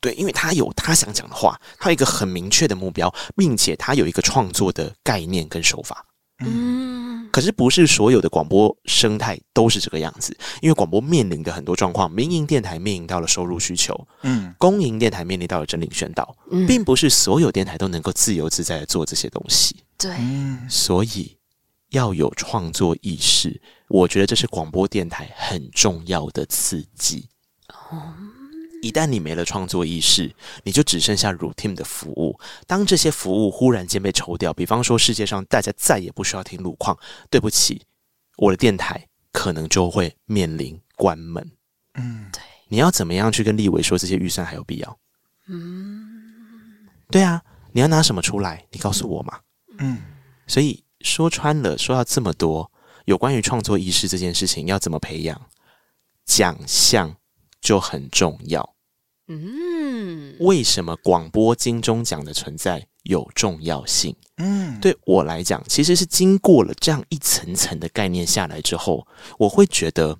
[0.00, 6.04] 对，因为他有他想讲的话，他有一个很明确的目标，并且他有一个创作的概念跟手法。
[6.44, 7.03] 嗯，
[7.34, 20.14] 可是不是所有的广播生态都是这个样子，因为广播面临的很多状况，民营电台面临到了收入需求，嗯，公营电台面临到了整理宣导，嗯，并不是所有电台都能够自由自在的做这些东西，对，
[20.70, 21.36] 所以
[21.90, 27.28] 要有创作意识，我觉得这是广播电台很重要的刺激。
[27.66, 28.14] 哦。
[28.84, 30.30] 一旦你没了创作意识，
[30.62, 32.38] 你就只剩下 routine 的服务。
[32.66, 36.94] 当这些服务忽然间被抽掉，比方说世界上大家再也不需要听路况，
[37.30, 37.80] 对不起，
[38.36, 41.50] 我的电台可能就会面临关门。
[41.94, 42.42] 嗯，对。
[42.68, 44.98] 你要怎么样去跟立委说这些预算还有必要？
[45.46, 47.40] 嗯，对啊，
[47.72, 48.66] 你要拿什么出来？
[48.70, 49.40] 你告诉我嘛。
[49.78, 49.98] 嗯，
[50.46, 52.70] 所以说穿了，说到这么多
[53.06, 55.40] 有关于创作意识这件事情，要怎么培养？
[56.26, 57.16] 奖项
[57.60, 58.73] 就很重要。
[59.28, 60.34] 嗯。
[60.36, 64.14] 嗯，为什么广播金钟奖的存在有重要性？
[64.38, 69.06] 嗯，对我来讲，其实是经过了这样一层层的概念下来之后，
[69.38, 70.18] 我会觉得，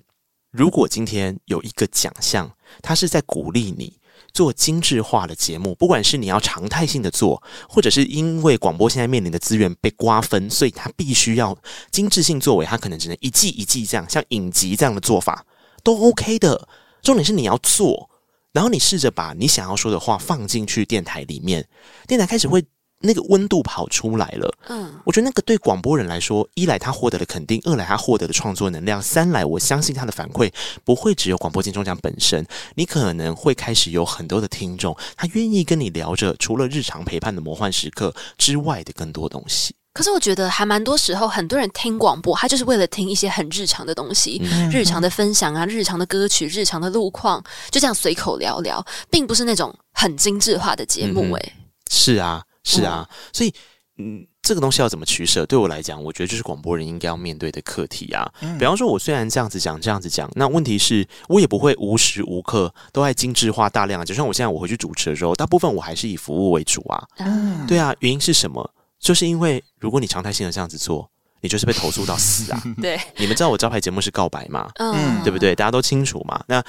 [0.51, 3.99] 如果今天有一个奖项，它是在鼓励你。
[4.33, 11.57] 做精致化的节目，不管是你要常态性的做，或者是因为广播现在面临的资源被瓜分，所以它必须要
[11.89, 15.45] 精致性作为，它可能只能一季一季这样，像影集这样的做法
[15.83, 16.67] 都 OK 的。
[17.01, 18.09] 重点是你要做，
[18.55, 21.67] 然后你试着把你想要说的话放进去电台里面，
[22.07, 22.65] 电台开始会。
[22.99, 30.51] 那个温度跑出来了，嗯，我觉得那个对广播人来说，一来他获得了肯定，二来他获得了创作能量，三来我相信他的反馈
[30.83, 32.43] 不会只有广播金钟奖本身，
[32.75, 39.75] 你可能会开始有很多的听众，他愿意跟你聊着除了日常陪伴的魔幻时刻之外的更多东西。
[39.95, 51.39] 可是我觉得还蛮多时候，很多人听广播，他就是为了听一些很日常的东西，嗯、日常的分享啊，日常的歌曲，日常的路况，就这样随口聊聊，并不是那种很精致化的节目、欸。
[51.39, 52.43] 诶、嗯，是啊。
[52.67, 53.53] 是啊，所以
[53.99, 55.45] 嗯，这个东西要怎么取舍？
[55.45, 58.27] 对我来讲，我觉得就是广播人应该要面对的课题啊。
[58.41, 64.05] 嗯、比方说，我虽然这样子讲，这样子讲，那问题是，我也不会无时无刻都在精致化大量的。
[64.05, 67.05] 就像我现在我回去主持的时候，大部分我还是以服务为主啊。
[67.19, 68.67] 嗯，对啊，原因是什么？
[69.05, 71.07] 就是因为如果你常态性的这样子做，
[71.39, 72.59] 你就是被投诉到死啊。
[72.81, 74.67] 对，你们知道我招牌节目是告白吗？
[74.77, 75.53] 嗯，对不对？
[75.53, 76.43] 大家都清楚嘛。
[76.47, 76.59] 那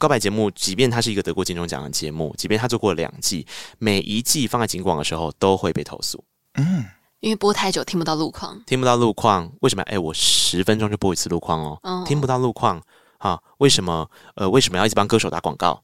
[0.00, 3.46] 告白节目，即便它是一个得过金钟奖的节目，即便它做过两季，
[3.78, 6.24] 每一季放在警广的时候都会被投诉。
[6.54, 6.84] 嗯，
[7.20, 9.82] 因为播太久听不到路况，听不到路况，为什么？
[9.84, 12.82] 哎，我十分钟就播一次路况哦，哦听不到路况
[13.18, 13.38] 啊？
[13.58, 14.10] 为什么？
[14.34, 15.80] 呃，为什么要一直帮歌手打广告？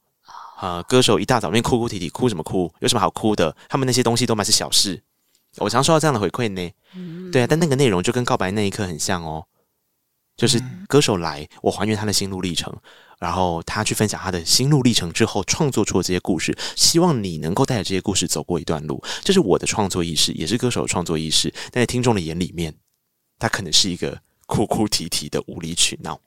[0.57, 2.69] 啊，歌手一大早面哭哭啼啼，哭什么哭？
[2.81, 3.55] 有什么好哭的？
[3.69, 5.01] 他们那些东西都满是小事。
[5.59, 6.71] 我常收到这样的回馈呢。
[6.95, 9.47] 嗯、对啊，但那个内容就跟告白那一刻很像哦，
[10.37, 12.75] 就是歌手来，我还原他的心路历程。
[13.19, 19.03] 然后他去分享他的心路历程之后，创作出了这些故事，希望你能够带着这些故事走过一段路。
[19.23, 21.53] 这是我的创作意识，也是歌手的创作意识。
[21.71, 22.75] 但在听众的眼里面，
[23.39, 26.19] 他可能是一个哭哭啼啼的无理取闹。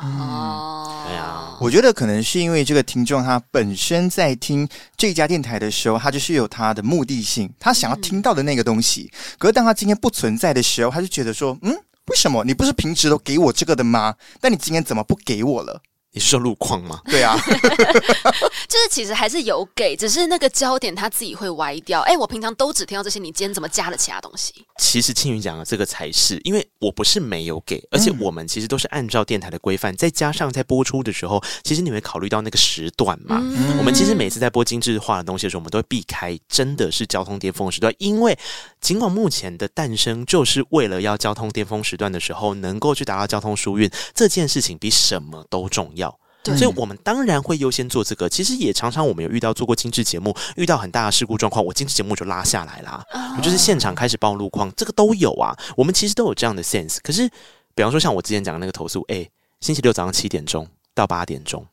[0.00, 9.10] 哦，对啊，我觉得可能是因为这个听众他本身在听这家电台的时候，他就是有他的目的性，他想要听到的那个东西。
[9.38, 11.72] 可是当他今天不存在的时候，他就觉得说，嗯，
[12.06, 14.14] 为什么你不是平时都给我这个的吗？
[14.40, 15.82] 但你今天怎么不给我了？
[16.18, 17.00] 你是说路况吗？
[17.06, 17.38] 对啊，
[18.66, 22.00] 就是其实还是有给，只是那个焦点他自己会歪掉。
[22.00, 24.52] 哎，我平常都只听到这些，你今天怎么加了其他东西？
[24.78, 33.40] 其实青云讲的这个才是，因为我不是没有给，而且我们其实都是按照电台的规范，再加上在播出的时候，其实你会考虑到那个时段嘛。
[33.40, 38.36] 嗯、我们其实每次在播精致化的东西的时候，我们都会避开真的是交通巅峰时段，因为
[38.80, 46.07] 尽管目前的诞生就是为了要交通巅峰时段的时候能够去达到交通疏运，这件事情比什么都重要。
[46.48, 48.28] 对所以，我们当然会优先做这个。
[48.28, 53.04] 其实也常常我们有遇到做过精致节目，遇到很大的事故状况，我精致节目就拉下来啦。
[53.12, 53.38] Oh.
[53.38, 55.56] 我就是现场开始报路况，这个都有啊。
[55.76, 56.98] 我们其实都有这样的 sense。
[57.02, 57.28] 可是，
[57.74, 59.30] 比方说像我之前讲的那个投诉，哎、欸，
[59.60, 61.66] 星期六早上七点钟到八点钟，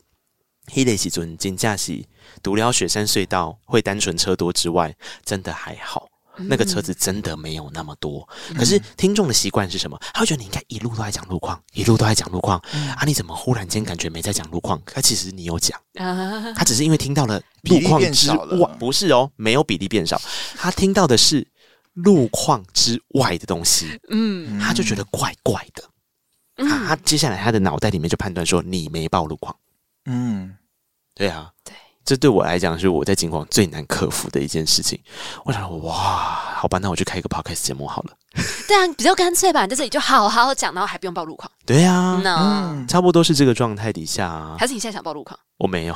[0.71, 2.03] 黑雷西尊金驾驶
[2.41, 6.07] 独聊雪山隧道会单纯车多之外，真的还好。
[6.37, 9.97] 那个车子真的没有那么多，嗯、可是听众的习惯是什么？
[10.13, 13.03] 他会觉得你应该一路都在讲路况，一路都在讲路况、嗯、啊！
[13.05, 14.81] 你怎么忽然间感觉没在讲路况？
[14.85, 15.79] 他其实你有讲，
[16.55, 20.21] 他只是因为听到了路况之外，不是哦，没有比例变少，
[20.55, 21.47] 他听到的是
[21.93, 25.83] 路况之外的东西，嗯，他就觉得怪怪的，
[26.57, 29.55] 嗯、他接下来他的脑袋里面就判断说你没报路况，
[30.05, 30.55] 嗯，
[31.13, 31.54] 对啊，对。
[32.05, 34.99] 这对我来讲是我在警广最难克服的一件事情。
[35.43, 35.93] 我想，哇，
[36.55, 38.11] 好吧，那我去开一个 podcast 节目好了。
[38.67, 41.51] 对啊，比较干脆吧，你在这里就好好讲，然后还不用报路况。
[41.65, 44.55] 对啊嗯，差不多是这个状态底下啊。
[44.59, 45.39] 还是你现在想报路况？
[45.57, 45.95] 我没有。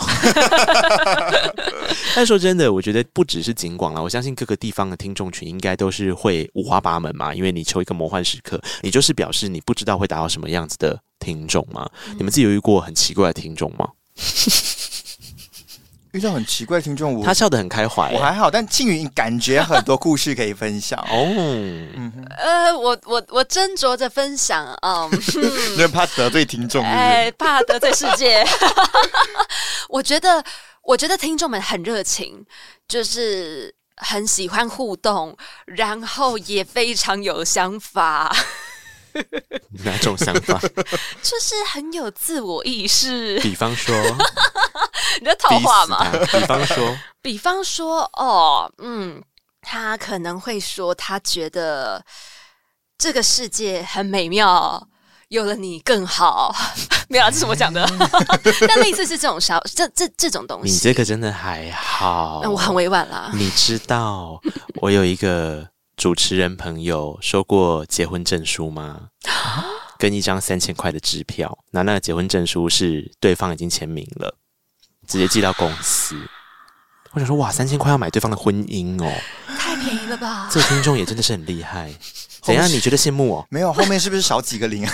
[2.16, 7.36] 但说真的，我觉得不只是警广了，我相信各个地方的听众群应该都是会五花八门嘛。
[7.36, 11.88] 因为你求一个魔幻时刻，你就是表示你不知道会达到什么样子的听众嘛。
[12.08, 13.90] 嗯、你们自己有遇过很奇怪的听众吗？
[16.14, 21.28] 遇到很奇怪的听众，他笑得很开怀，我还好，但庆云感觉很多故事可以分享哦。
[21.38, 25.08] 嗯，呃，我我我斟酌着分享啊，
[25.74, 28.44] 因为 怕得罪听众，哎，怕得罪世界。
[29.90, 30.44] 我觉得，
[30.82, 32.44] 我觉得听众们很热情，
[32.88, 38.36] 就是很喜欢互动，然后也非常有想法。
[39.84, 40.60] 哪种想法？
[41.22, 43.40] 就是很有自我意识。
[43.40, 43.96] 比方说，
[45.20, 46.06] 你在套话吗？
[46.32, 49.22] 比方说，比方说，哦，嗯，
[49.62, 52.04] 他可能会说，他觉得
[52.98, 54.88] 这个世界很美妙，
[55.30, 56.56] 有了你更好。
[57.12, 57.88] 没有啊，这是我讲的。
[58.68, 62.42] 但类似是这种小这这这种东西，你这个真的还好。
[62.44, 63.32] 那我很委婉啦。
[63.34, 64.40] 你知道
[64.76, 65.68] 我有一个
[66.00, 69.10] 主持人朋友收过结婚证书吗？
[69.98, 74.38] 跟一张三千块的支票，那那个结婚证书是对方已经签名了，
[75.06, 76.16] 直接寄到公司。
[77.12, 79.14] 我想说，哇，三千块要买对方的婚姻哦，
[79.58, 80.48] 太便宜了吧？
[80.50, 81.94] 这个听众也真的是很厉害。
[82.44, 82.66] 怎样？
[82.70, 83.46] 你觉得羡慕哦？
[83.50, 84.94] 没有，后面是不是少几个零啊？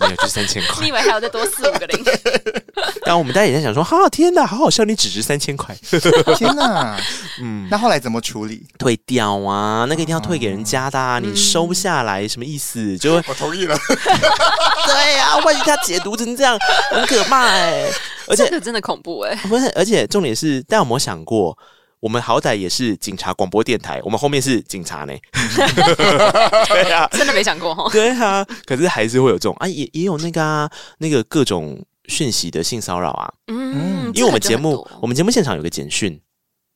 [0.00, 0.82] 没有，就三千块。
[0.82, 2.04] 你以为还要再多四五个零？
[3.06, 5.76] 然后我们大家也在想说，哈，天哪，好好笑，你只值三千块，
[6.36, 6.96] 天哪！
[7.40, 8.64] 嗯，那后来怎么处理？
[8.78, 12.96] 退掉啊，那个一定要退给人家的，啊，你收下来什么意思？
[12.98, 13.76] 就我同意了。
[13.88, 16.56] 对呀，万一他解读成这样，
[16.90, 17.88] 很可怕哎，
[18.28, 21.56] 而且这真的恐怖哎，不是，而且重点是，大家有没有想过？
[22.02, 25.14] 我们好歹也是警察广播电台，我们后面是警察呢。
[26.66, 27.88] 对啊，真的没想过哈。
[27.92, 33.32] 对啊，可是还是会有这种啊，也也有那个啊，那个各种讯息的性骚扰啊。
[33.46, 36.20] 嗯，因为我们节目，我们节目现场有个简讯，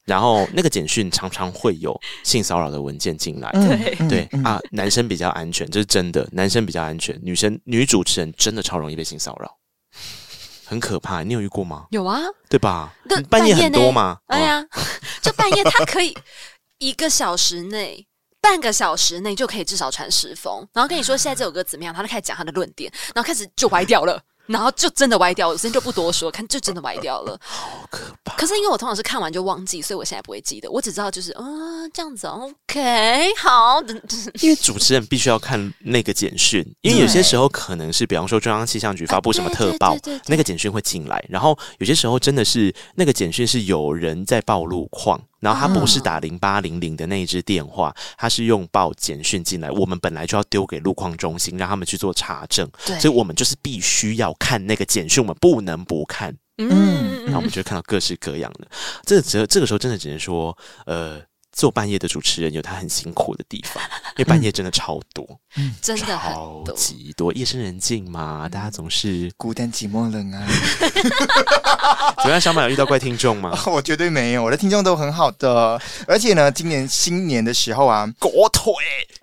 [0.05, 3.51] 然后那个简讯常常会有性骚扰的文件进来。
[3.51, 9.53] 对对啊，男生比较安全，这是真的，男生比较安全，女生女主持人真的超容易被性骚扰。
[10.66, 11.87] 很可怕，你有遇过吗？
[11.90, 12.92] 有啊，对吧？
[13.05, 14.18] 那半夜很多嘛？
[14.26, 14.64] 哎呀，
[15.22, 16.16] 就半夜，他可以
[16.79, 18.07] 一个小时内、
[18.40, 24.20] 半个小时内就可以至少传十封，然后跟你说现在这首歌怎么样，他就开始讲他的论点，然后开始就歪掉了。
[24.46, 28.35] 然后就真的歪掉了，我先就不多说，看就真的歪掉了， 好可怕。
[28.37, 33.82] 可是因为我通常是看完就忘记，所以我现在不会记得，我只知道就是啊、哦、这样子，OK，好。
[34.40, 45.20] 因为主持人必须要看那个简讯，因为有些时候可能是，比方说中央气象局发布什么特报，那个简讯会进来，然后有些时候真的是那个简讯是有人在报路况。
[45.40, 49.70] 然后他不是打零八零零的那一支电话，他是用报简讯进来。
[49.70, 52.68] 我们本来就要丢给路况中心，让他们去做查证。
[53.01, 56.37] 所以我们就是必须要看那个简讯，我们不能不看。
[56.59, 58.66] 嗯，然后我们就会看到各式各样的。
[59.05, 61.20] 这个只这个时候真的只能说，呃。
[61.57, 63.83] 做半夜的主持人有他很辛苦的地方，
[64.16, 70.47] 因为半夜真的超多，嗯，真的超级多，夜深人静嘛，大家总是孤单寂寞冷啊。
[72.19, 73.59] 怎么样，小马有遇到怪听众吗？
[73.64, 78.75] 哦，我绝对没有，我的听众都很好的，而且呢，今年新年的时候啊，狗腿，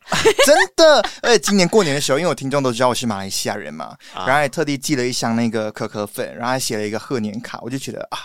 [0.44, 8.18] 真的，而且今年过年的时候，因为我听众都知道我是马来西亚人嘛，然后还特地寄了一箱那个可可粉，然后还写了一个贺年卡，我就觉得啊，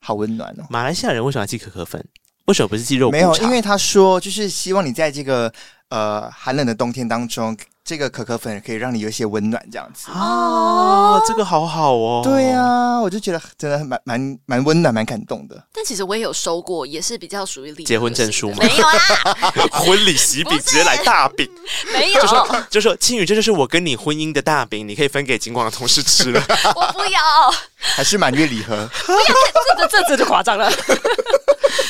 [0.00, 0.66] 好温暖哦。
[0.68, 2.04] 马来西亚人为什么要寄可可粉？
[2.46, 3.10] 为什么不是肌肉？
[3.10, 5.52] 没有，因为他说就是希望你在这个
[5.88, 10.08] 呃寒冷的冬天当中，这个可可粉可以让你有一些温暖，这样子。
[10.12, 12.20] 哦，这个好好哦。
[12.24, 15.62] 对啊，我就觉得真的蛮蛮蛮温暖，蛮感动的。
[15.72, 18.58] 但其实我也有收过，也是比较属于礼结婚证书吗？
[18.60, 21.48] 没有啊， 婚礼喜饼直接来大饼，
[21.92, 22.20] 没有。
[22.20, 26.40] 就说就说青宇，这就是我跟你婚姻的大饼，你可以分给金广的同事吃了。
[26.74, 27.20] 我不要，
[27.78, 28.88] 还是满月礼盒？
[29.06, 29.18] 不要，
[29.78, 30.70] 这这这就夸张了。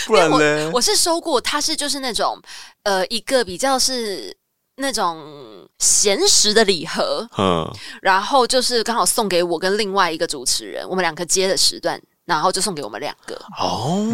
[0.06, 0.70] 不然呢？
[0.72, 2.40] 我是收过，它是就是那种
[2.82, 4.36] 呃，一个比较是
[4.76, 12.00] 那种闲时的礼盒，嗯，然后就是刚好送给我跟另外一个主持人，我们两个接的时段。
[12.24, 14.06] 然后就送给我们两个哦，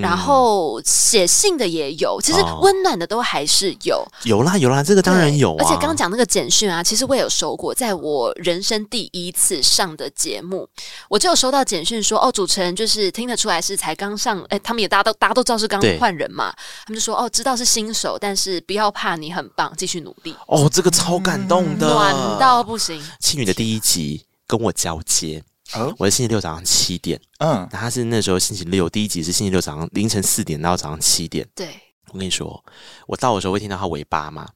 [0.00, 5.56] 然后写信的也有，其实温暖的都还是有，有啦有啦，这个当然有啊。
[5.58, 10.66] 而且刚刚讲那个简讯啊，其实我也有收过，在我人生第一次上的节目，
[11.10, 16.50] 我就有收到简讯说，哦，主持人就是听得出来是才刚上，哎，他们也大家都大家都知道是刚换人嘛，
[16.86, 20.34] 他们就说，哦，知道是新手，但是不要怕，你很棒，继续努力。
[20.46, 22.98] 哦，这个超感动的，暖到不行。
[23.20, 25.44] 庆女的第一集跟我交接。
[25.74, 31.46] 哦，我是星期六早上七点，嗯，他是那时候星期六第一集是星期六早上凌晨四点到早上七点。
[31.54, 31.68] 对，
[32.12, 32.64] 我跟你说，
[33.06, 34.48] 我到的时候会听到他尾巴吗？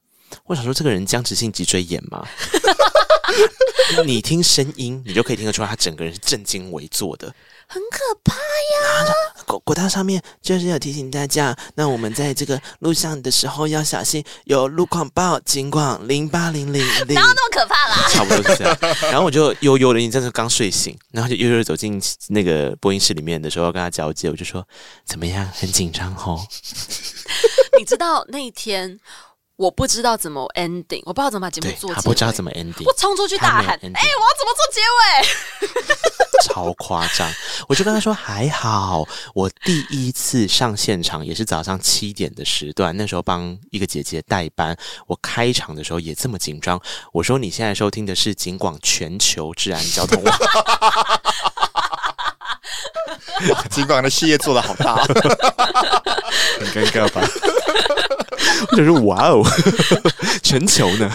[0.45, 2.25] 我想说，这个人僵直性脊椎炎吗？
[4.05, 7.33] 你听声音，你就可以听得出来，他整个人是正襟危坐的。
[7.73, 9.13] 很可怕呀！
[9.45, 17.15] 国国道上面就是要提醒大家，那我们在这个路上的时候要小心，有路况报警广零八零零零。
[17.15, 18.07] 哪有那么可怕啦？
[18.11, 18.77] 差不多是这样。
[19.03, 24.67] 然后我就悠悠的，你真的刚睡醒，然后就悠悠的走进那个播音室里面的时候，跟他交接，我就说
[25.05, 25.49] 怎么样？
[25.55, 26.45] 很紧张吼。
[27.79, 28.99] 你知道那一天？
[29.61, 31.95] 我不知道怎么 ending，我不知道怎么把节目做结尾。
[31.95, 35.69] 他不知道怎么 ending，我冲出去大喊：“哎、欸，我要怎么做结尾？”
[36.49, 37.31] 超夸张！
[37.69, 44.75] 我就跟他说：“还好，我第一次上现场也是早上七点的时段，那时候帮一个姐姐代班。
[45.05, 46.81] 我开场的时候也这么紧张。
[47.13, 50.35] 我说你现在收听的是警广全球治安交通网。”
[53.69, 54.95] 金榜的事业做的好大，
[56.59, 57.21] 很尴尬吧？
[58.69, 59.43] 或者是哇哦，
[60.43, 61.09] 全球呢？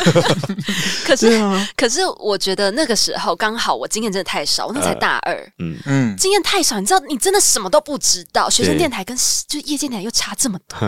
[1.04, 8.50] 可是，啊、可是我觉得那个时候刚好我经验真的太少，我那才大二，呃、嗯嗯，经验太少，你知道，你真的什么都不知道。
[8.50, 10.78] 学生电台跟就业界电台又差这么多，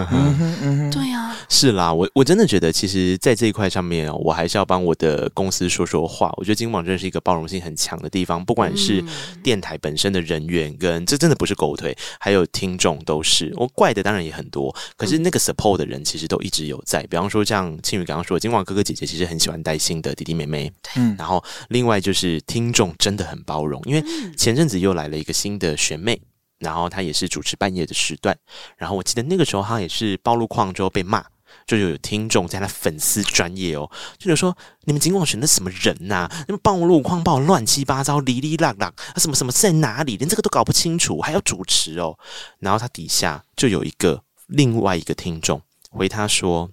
[0.90, 6.32] 对啊，是啦，我我真的觉得，其实，在这一块上面，我还是要帮我的公司说说话。
[6.36, 9.04] 我觉得金榜真的是一个包容性很强的地方，不管是
[9.42, 13.52] 电台本身的人员跟这真的不是狗腿，还有听众都是。
[13.56, 17.02] 我怪的当然也很多，可是那个 support 的人其实都一直有在。
[17.04, 24.02] 比方说，像庆宇刚刚说，金广哥哥姐姐其实很喜欢带新的弟弟妹妹，嗯，然后另外就是听众真的很包容，因为
[24.36, 26.20] 前阵子又来了一个新的学妹，
[26.59, 28.36] 然后她也是主持半夜的时段，
[28.76, 31.24] 然后我记得那个时候她也是暴露狂之后被骂。
[31.68, 36.44] 就有听众在他粉丝专业哦，就是说你们金广选的什么人呐、啊？
[36.48, 40.16] 你们报路况报乱七八糟，哩哩啦啦，什么什么在哪里？
[40.16, 42.18] 连这个都搞不清楚，还要主持哦。
[42.58, 45.60] 然后他底下就有一个另外一个听众
[45.90, 46.70] 回他说：“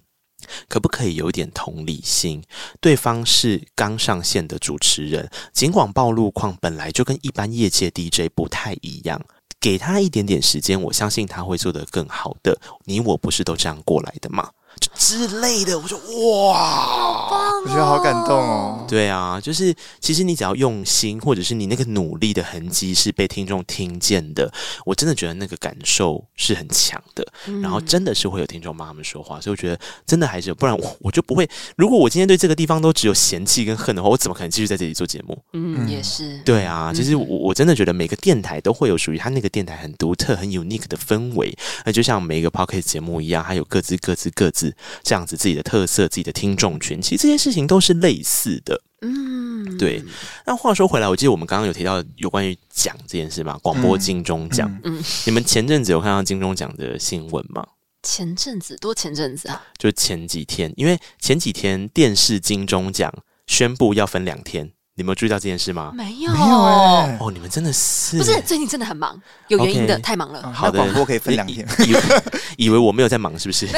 [0.66, 2.42] 可不可以有点同理心？
[2.80, 9.20] 对方是刚上线的主持人，金广报路况本来就跟一般业界 DJ 不太一样，
[9.60, 12.58] 给他一点点时间，我相信他会做得更好的。
[12.86, 14.50] 你我不是都这样过来的吗？”
[14.94, 18.84] 之类的，我说哇，我觉得好感动哦。
[18.88, 24.50] 对啊，就是其实你只要用心，或者是你那个努力的痕迹是被听众听见的，
[24.84, 27.26] 我真的觉得那个感受是很强的。
[27.62, 31.48] 然后真的是会有听众帮他们说话，所以我觉得真的还是有，不然我我就不会。
[31.76, 35.38] 如果我今天对这个地方都只有嫌弃跟恨的话，我怎么可能继续在这里做节目？
[35.52, 36.38] 嗯，也是。
[36.38, 41.56] 对啊，其实我我真的觉得每个电台都会有属于他那个电台很独特、很 unique 的氛围。
[41.84, 44.65] 那就像每一个 p o c k e t 节目一样，它有各自各自各自。
[45.02, 48.80] 这样子自己的特色，自己的听众群，其实这些事情都是类似的。
[49.02, 50.02] 嗯，对。
[50.46, 54.70] 那话说回来，我记得我们刚刚有提到有关于奖这件事嘛，广播金钟奖。
[54.84, 57.66] 嗯，你们前阵子有看到金钟奖的新闻吗？
[58.02, 63.12] 前阵子多前阵子啊，就前几天，因为前几天电视金钟奖
[63.46, 64.72] 宣布要分两天。
[64.98, 65.92] 你们有注意到这件事吗？
[65.94, 67.18] 没有，没有哎！
[67.20, 69.20] 哦，你们真的是不是最近真的很忙？
[69.48, 70.50] 有原因的，太忙了。
[70.54, 72.00] 好的，广播可以分两天，以为
[72.56, 73.68] 以为我没有在忙，是不是？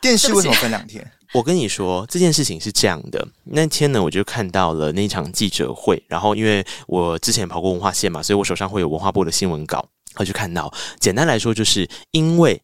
[0.00, 1.08] 电视为什么分两天？
[1.32, 3.24] 我跟你说，这件事情是这样的。
[3.44, 10.74] 那天呢，我就看到了那场记者会，然后因为我之前跑过文化线嘛，所以我手上会有文化部的新闻稿，我就看到。
[10.98, 12.60] 简单来说，就是因为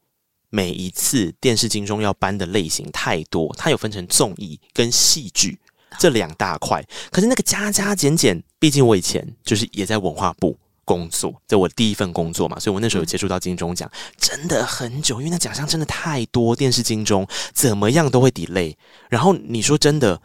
[0.49, 5.61] 每一次电视金钟要搬的类型太多，它有分成综艺跟戏剧。
[5.99, 18.75] 这两大块，可是那个加加减减，毕竟我以前就是也在文化部工作，在我第一份工作嘛，所以我那时候有接触到金钟奖，真的很久，因为那奖项真的太多，电视金钟怎么样都会 delay。
[19.09, 20.21] 然后你说真的。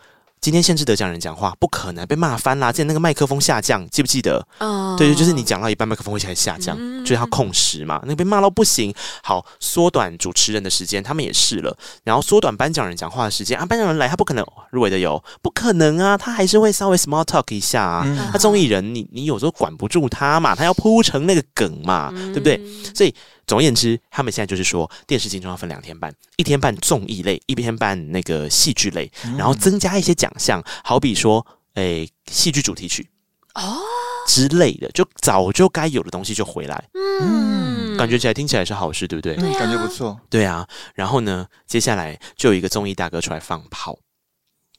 [0.46, 2.72] 今天限制得奖人讲话，不可能被骂翻啦！
[2.72, 4.48] 之前那个麦克风下降，记不记得？
[4.60, 8.00] 嗯，uh, 对，就是你讲到一半，麦克风会开始下降，嗯、就是他控时嘛。
[8.04, 8.94] 那个被骂到不行，
[9.24, 18.04] 好，缩短主持人的时间，他们也试了，然后缩短颁奖人讲话的时间啊，颁奖人来，他不可能入围的有，不可能啊，他还是会稍微 small talk 一下啊。
[18.06, 22.62] 嗯、他综艺人，你你有时候管不住他嘛，他要铺成那个梗嘛，嗯、对不对？
[22.94, 23.12] 所以。
[23.48, 33.08] 总而言之，他们现在就是说，电视金钟要分两天办，一天办综艺类，一天办那个戏剧类，然后增加一些奖项，好比说，诶，戏剧主题曲
[33.54, 33.80] 哦
[34.28, 36.90] 之类的，就早就该有的东西就回来，
[37.22, 39.36] 嗯，感觉起来听起来是好事，对不对？
[39.36, 40.68] 对啊，感觉不错，对啊。
[40.96, 44.00] 然后呢，接下来就有一个综艺大哥出来放炮，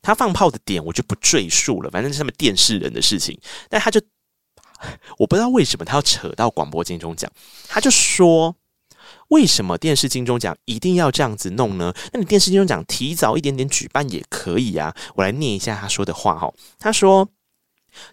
[0.03, 3.39] 他放炮的点我就不赘述了，反正是他们电视人的事情，
[3.71, 4.01] 但他就。
[5.19, 7.31] 我不知道为什么他要扯到广播金钟奖，
[7.69, 8.55] 他就说，
[9.29, 11.93] 为什么电视金钟奖一定要这样子弄呢？
[12.13, 14.95] 那你电视金钟奖提早一点点举办也可以啊。
[15.15, 17.29] 我来念一下他说的话哈，他说，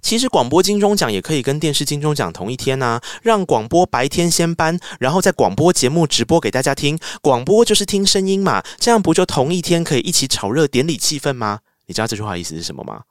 [0.02, 6.98] 其实广播金钟奖也可以跟电视金钟奖同一天啊，让广播白天先颁，然后在广播节目直播给大家听。
[7.22, 11.60] 广播就是听声音嘛，这样不就同一天可以一起炒热典礼气氛吗？
[11.86, 13.04] 你知道这句话意思是什么吗？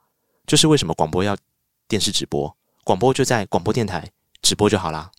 [0.47, 1.37] 就是为什么广播要
[1.87, 2.57] 电视直播？
[2.83, 4.11] 广播就在广播电台
[4.41, 5.11] 直播就好啦，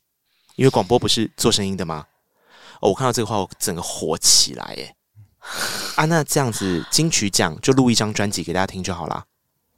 [0.57, 2.07] 因为广播不是做声音的吗？
[2.81, 4.95] 哦，我看到这个话，我整个火起来耶！
[5.97, 9.25] 啊，那这样子金曲奖就录一张专辑给大家听就好啦，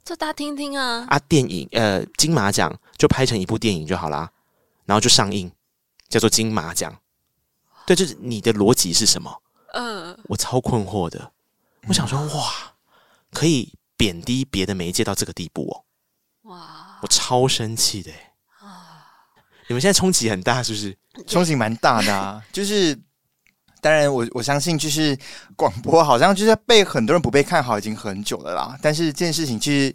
[0.03, 1.05] 这大家听听啊！
[1.09, 4.31] 啊，电影呃金马奖就拍成一部电影就好啦，
[4.85, 5.51] 然后就上映，
[6.09, 6.97] 叫做金马奖。
[7.85, 9.41] 对，就是你的逻辑是什么？
[9.73, 11.31] 嗯、呃，我超困惑的。
[11.87, 12.73] 我想说，哇，
[13.31, 16.51] 可以贬低别的媒介到这个地步哦！
[16.51, 16.86] 哇。
[17.01, 18.11] 我超生气的
[18.59, 19.03] 啊！
[19.67, 20.97] 你们现在冲击很大，是不是？
[21.27, 22.41] 冲击蛮大的啊！
[22.51, 22.97] 就是，
[23.81, 25.17] 当然我，我我相信，就是
[25.55, 28.77] 广播好像就是被很多人不被看好已经很久了啦。
[28.81, 29.93] 但是这件事情其实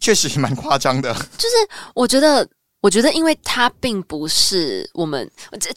[0.00, 1.12] 确实蛮夸张的。
[1.38, 1.54] 就是
[1.94, 2.48] 我觉得。
[2.80, 5.26] 我觉得，因为他并不是我们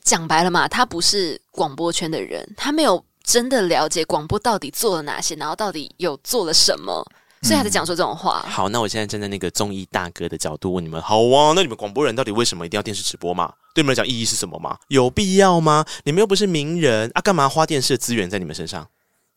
[0.04, 7.02] 讲白了嘛，他不是广播圈的人，他没有真的了解广播到底做了哪些，然后到底有做了什么，
[7.42, 8.44] 所以他才讲说这种话。
[8.46, 8.52] 嗯。
[8.52, 13.54] 好，那我现在站在那个综艺大哥的角度问你们：好啊，那你们广播人到底为什么一定要电视直播嘛？
[13.74, 14.78] 对你们来讲意义是什么吗？
[14.88, 15.86] 有必要吗？
[16.04, 18.88] 你们又不是名人啊，干嘛花电视的资源在你们身上？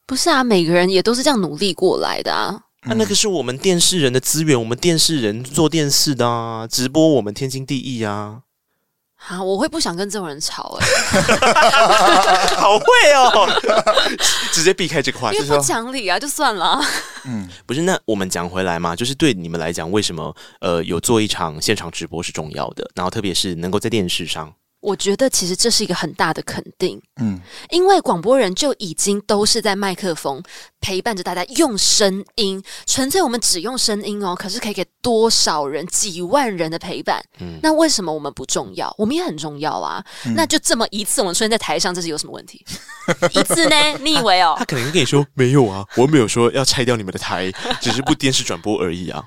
[0.07, 2.63] 不是啊，每个人也都是这样努力过来的啊。
[2.85, 8.41] 那、啊、那个是我们电视人的资源，我们电视人做电视的啊，直播我们天经地义啊。
[9.29, 13.49] 啊，我会不想跟这种人吵哎、欸， 好会哦，
[14.53, 16.81] 直接避开这个话题，因为不讲理啊，就算了。
[17.25, 22.91] 嗯，不是，那我们讲回来嘛，就是对你们来讲，为什么呃有做一场现场直播是重要的？
[22.95, 24.53] 然后特别是能够在电视上。
[24.81, 30.43] 我觉得其实这是一个很大的肯定，嗯，因为广播人就已经都是在麦克风
[30.81, 38.95] 陪伴着大家用声音，纯粹我们只用声音哦，可是可以给多少人几万人的陪伴，嗯，那为什么我们不重要？
[38.97, 42.65] 我们也很重要啊，嗯、那就这么一次我们出现在台上，这是有什么问题？
[43.39, 43.77] 一次呢？
[44.01, 44.55] 你以为哦？
[44.59, 47.53] 他可能跟你说没有啊，我没有说要拆掉你们的台，
[47.83, 49.25] 只是不电视转播而已啊，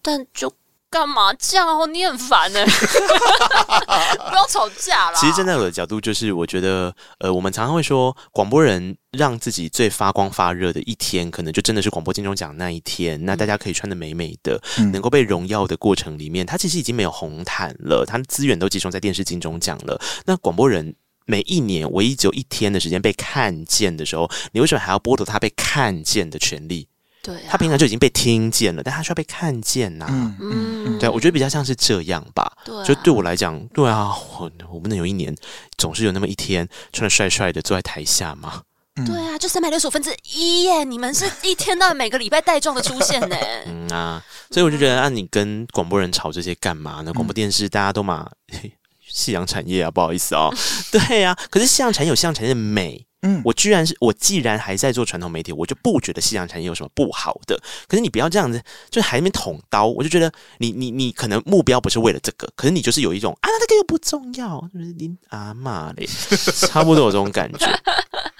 [0.00, 0.52] 但就。
[0.96, 1.86] 干嘛这样哦？
[1.86, 2.66] 你很烦呢、欸，
[4.30, 5.14] 不要吵架啦。
[5.14, 13.22] 其实站在我的角度，就是我觉得，呃，我们常常会说，广播人让自己最发光发热的一天，可能就真的是广播金钟奖那一天。
[13.26, 20.00] 那大家可以穿的美美的，嗯、能够被荣耀的过程里面，他其实已经没有红毯了，他的资源都集中在电视金钟奖了。
[20.24, 26.88] 那广播人每一年唯一只有一天的时间被看见的时候，你为什么还要剥夺他被看见的权利？
[27.26, 30.08] 对、啊，他平常就已经被听见了，但他需要被看见呐、啊。
[30.40, 32.52] 嗯嗯，对，我觉得比较像是这样吧。
[32.64, 35.34] 对、啊，就对我来讲，对啊，我我不能有一年
[35.76, 38.62] 总是有那么一天穿的帅帅的坐在台下吗？
[39.04, 40.84] 对啊，就三百六十五分之一耶！
[40.84, 43.36] 你们是一天到晚每个礼拜带状的出现呢。
[43.66, 47.12] 嗯啊，所以我就觉得，啊，你跟广播人吵这些干嘛呢？
[47.12, 48.26] 广播电视大家都嘛，
[49.06, 50.50] 夕阳产业啊，不好意思哦。
[50.90, 53.04] 对呀、啊，可是夕阳产业有夕阳产业的美。
[53.22, 57.60] 嗯，我居然是我既然还在做传统媒体，我就不觉得夕阳产业有什么不好的。
[57.88, 66.06] 可是你不要这样子，就还没捅刀，我就觉得你你你可能目标不是为了这个，可是你就是有一种啊，那个又不重要，就是你阿妈嘞，
[66.68, 67.66] 差不多有这种感觉。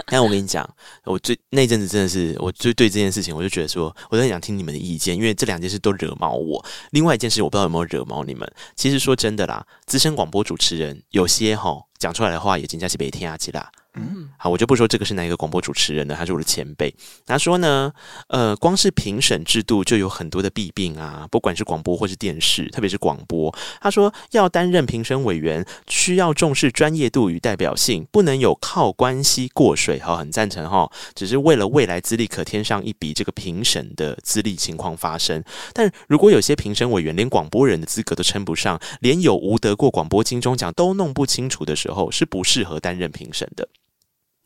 [0.08, 0.68] 但我跟你讲，
[1.04, 6.64] 我最那阵子真的是，我就对这件事情，我就觉得说，我很想听你们的意见，因为这两件事都惹毛我。
[6.90, 8.48] 另外一件事，我不知道有没有惹毛你们。
[8.76, 13.68] 其实说真的啦，资深广播主持人有些哈讲出来的话，也真的是别听下去啦。
[13.96, 16.94] 嗯，好，我就不说这个是哪一个广播主持人了，他是我的前辈。
[17.24, 17.92] 他说呢，
[18.28, 23.54] 呃，光是评审制度就有很多的弊病啊，不管是广播或是电视，特别是广播。
[23.80, 29.98] 他说要担任评审委员，需要重视专业度与代表性，不能有靠关系过水。
[29.98, 35.42] 好，很赞成哈，只是为了未来资历可添上一笔这个评审的资历情况发生。
[35.72, 43.66] 但如果有些评审委员连广播人的资格都称不上，连有无得过广播金钟奖都弄不清楚的时候，是不适合担任评审的。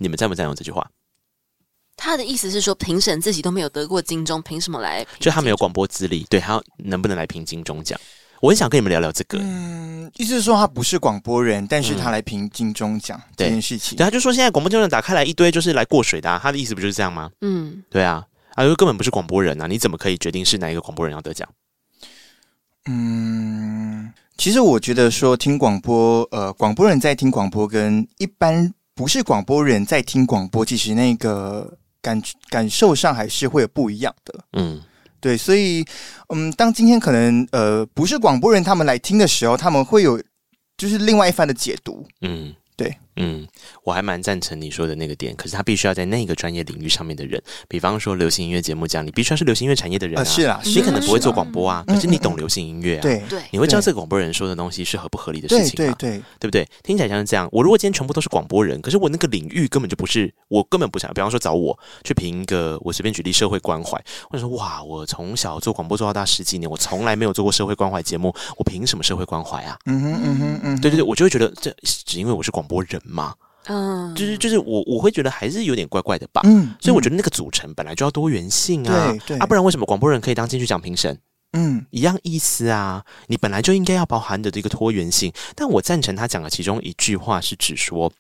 [0.01, 0.91] 你们赞不赞同这句话？
[1.95, 5.07] 他的意思是说，评审自己都没有得过金钟，凭什么来？
[5.19, 8.01] 就他没有广播资历，对，他能不能来评金钟奖？
[8.41, 9.39] 我很想跟你们聊聊这个。
[9.43, 13.99] 嗯，意思是说他不是广播人，但是他来评金钟奖这件事情。
[13.99, 17.31] 对，他就说现在广播金钟打开来一堆就是来过水的，啊，他的意思不就是这样吗？
[17.43, 18.25] 嗯，对啊，
[18.55, 21.47] 他说根本不是广播人啊，你怎么可以决定是哪一个广播人要得奖？
[22.87, 28.73] 嗯，其实我觉得说听广播，呃，广播人在听广播跟一般。
[29.01, 31.73] 不是广播人在听广播，其实那个
[32.03, 32.21] 感
[32.51, 34.45] 感受上还是会有不一样的。
[34.53, 34.79] 嗯，
[35.21, 35.83] 对，所以，
[36.29, 40.23] 嗯，当今天可能呃不是广播人他们来听的时候，他们会有
[40.77, 42.07] 就是另外一番的解读。
[42.21, 42.55] 嗯。
[43.21, 43.47] 对，嗯，
[43.85, 56.67] 我还蛮赞成你说的那个点，可是他必须要在那个专业领域上面的人，比方说流行音乐节目这样，你必须要是流行音乐产业的人啊，是啊，你可能不会做广播啊，可是你懂流行音乐啊，对对，你会知道这个广播人说的东西是合不合理的事情嘛，对对对不对？
[56.83, 57.49] 听起来像是这样。
[57.53, 69.77] 我如果今天全部都是广播人，可是我那个领域根本就不是，我根本不想，比方说找我去评一个，我随便举例社会关怀，或者说哇，我从小做广播做到大十几年，我从来没有做过社会关怀节目，我凭什么社会关怀啊？
[69.87, 73.35] 嗯哼嗯哼嗯，对对对，我就会觉得这只因为我是广播人嘛。
[73.67, 81.17] 嗯，就是就是我我会觉得还是有点怪怪的吧，嗯，所以我觉得那个组成本来就要多元性啊，对对啊，不然为什么广播人可以当金曲奖评审？
[81.53, 85.31] 嗯，一样意思啊，你本来就应该要包含的这个多元性。
[85.55, 88.11] 但我赞成他讲的其中一句话是指说，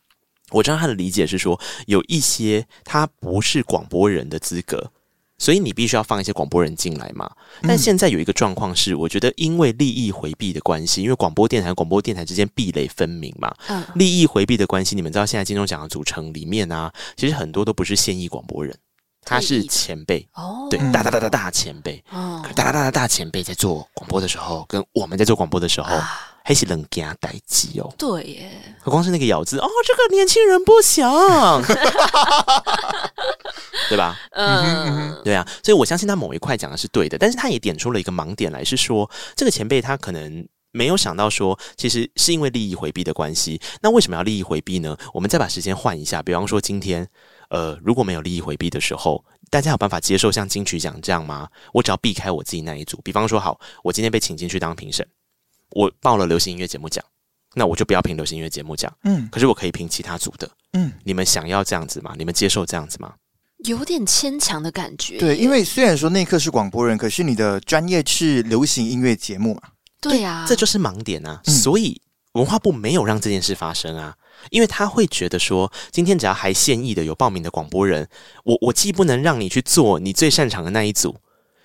[0.51, 4.93] 我知道他的理解是说，有一些他不是广播人的资格。
[5.41, 7.28] 所以你必须要放一些广播人进来嘛？
[7.62, 13.53] 但现在有一个状况是，我觉得因为利益回避的关系，因为广播电台、广播电台之间壁垒分明嘛。
[13.68, 18.76] 嗯，利益回避的关系，你们知道现在金钟奖的组成里面啊，其实很多都不是现役广播人，
[19.31, 25.97] 他是前辈哦，对，大大大大大前辈哦，大大大大大前辈在做广播的时候，跟我们在做广播的时候，
[26.45, 27.89] 还是能给他代机哦。
[27.97, 28.51] 对耶，
[28.85, 31.09] 光是那个咬字哦，这个年轻人不想，
[33.89, 34.18] 对吧？
[34.33, 40.45] 嗯，对啊，所以我相信他某一块讲的是对的，但是他也点出了一个盲点来，是说这个前辈他可能。
[40.72, 43.61] 没有想到说，其实是因为利益回避的关系。
[43.83, 44.97] 那为什么要利益回避呢？
[45.12, 47.09] 我们再把时间换一下，比方说今天，
[47.51, 51.48] 呃，如果没有利益回避的时候，大家有办法接受像金曲奖这样吗？
[51.72, 55.07] 我只要避开我自己那一组，比方说，好，我今天被请进去当评审，
[55.72, 57.05] 我报了流行音乐节目奖，
[57.55, 62.14] 那我就不要评流行音乐节目奖，嗯，可是我可以评其他组的，嗯，你们想要这样子吗？
[62.16, 63.12] 你们接受这样子吗？
[63.64, 65.18] 有点牵强的感觉。
[65.18, 69.62] 对，因为虽然说那刻是广播人，可是你的专业是流行音乐节目嘛。
[70.01, 71.42] 对呀、啊，这就是盲点啊！
[71.44, 72.01] 嗯、所以
[72.32, 74.16] 文化部没有让这件事发生啊，
[74.51, 78.09] 因为他会觉得说，今天只要还现役的有报名的广播人，
[78.45, 81.14] 我我既不能让你去做你最擅长的那一组，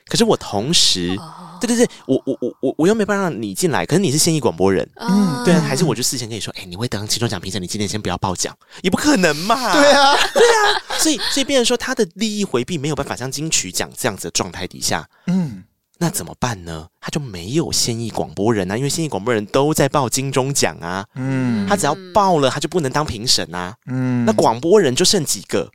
[0.07, 15.63] 可是我同时，哦、对对对，我我我我我又没办法让你进来，可是你是现役广播人，嗯，对啊，还是我就事先跟你说，哎，你会当其中奖评审，你今天先不要报奖，也不可能嘛，对啊，对啊，所以所以变成说他的利益回避没有办法像金曲奖这样子的状态底下，嗯。
[15.97, 16.87] 那怎么办呢？
[16.99, 21.05] 他就没有现役广播人啊，因为现役广播人都在报金钟奖啊。
[21.15, 23.73] 嗯，他只要报了，他就不能当评审啊。
[23.85, 25.71] 嗯，那广播人就剩几个？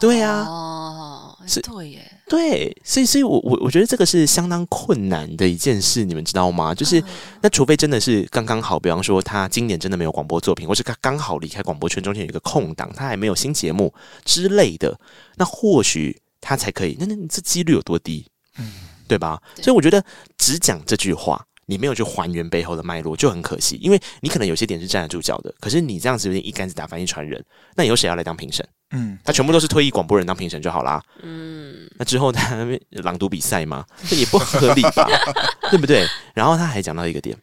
[0.00, 6.74] 对啊，哦，是对耶，对，所以，所以我我我觉得这个是相当困难的一件事，你们知道吗？
[6.74, 7.02] 就是
[7.40, 13.94] 那除非真的是刚刚好，比方说他今年真的没有广播作品，或是他刚好离开广播圈，中间有一个空档，他还没有新节目
[14.24, 14.98] 之类的，
[15.36, 16.96] 那或许他才可以。
[16.98, 18.26] 那那这几率有多低？
[18.58, 18.72] 嗯。
[19.08, 19.40] 对吧？
[19.56, 20.04] 所以我觉得
[20.36, 23.78] 只讲这句话，你没有去还原背后的脉络，就很可惜。
[23.80, 27.42] 因为你可能有些点是站得住脚的，可是你这样子有点一竿子打翻一船人。
[27.74, 28.66] 那以后谁要来当评审？
[28.90, 31.02] 嗯，他全部都是退役广播人当评审就好啦。
[31.22, 32.56] 嗯，那之后他
[32.90, 33.84] 朗读比赛吗？
[34.08, 35.08] 这也不合理吧？
[35.70, 36.06] 对不对？
[36.34, 37.36] 然后他还讲到一个点。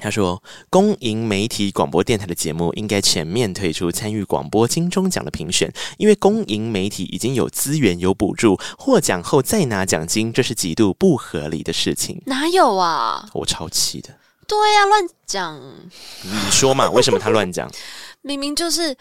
[0.00, 0.40] 他说
[0.70, 12.22] ：“公营媒体广播电台的节目应该全面退出参与广播金钟奖的评选，因为公营媒体已经有资源、有补助，获奖后再拿奖金，这是极度不合理的事情。
[12.26, 13.28] 哪有啊？
[13.34, 14.16] 我超气的。
[14.46, 15.60] 对呀、啊，乱讲。
[16.22, 16.88] 你说嘛？
[16.90, 17.70] 为什么他乱讲？
[18.22, 18.96] 明明就是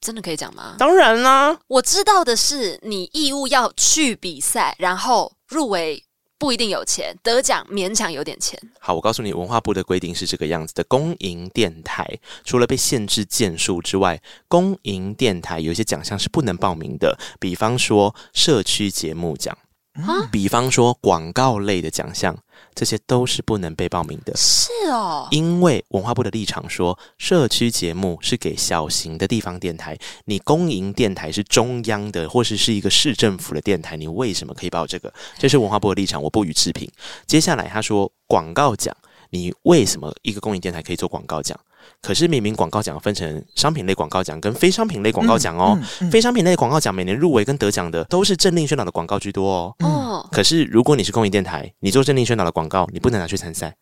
[0.00, 0.76] 真的可以讲吗？
[0.78, 6.04] 当然啦，我知道的是，你义务要去比赛，然后入围。”
[6.38, 8.58] 不一定有钱，得奖勉强有点钱。
[8.78, 19.56] 好，我告诉你，文化部的规定是这个样子的：公营电台除了被限制件数之外，公营电台有一些奖项是不能报名的，比方说社区节目奖，
[19.94, 22.36] 嗯、比方说广告类的奖项。
[22.76, 35.10] 这些都是不能被报名的，是哦，因为文化部的立场说，社区节目是给小型的地方电台，你公营电台是中央的，或是是一个市政府的电台，你为什么可以报这个？
[35.38, 36.86] 这是文化部的立场，我不予置评。
[37.26, 38.94] 接下来他说广告奖，
[39.30, 41.58] 你为什么一个公营电台可以做广告奖？
[42.02, 49.74] 可是明明广告奖分成商品类广告奖跟非商品类广告奖哦，嗯嗯嗯、非商品类广告奖每年入围跟得奖的都是政令宣导的广告居多哦。
[49.78, 53.74] 嗯、可是如果你是公营电台，你做政令宣导的广告，你不能拿去参赛，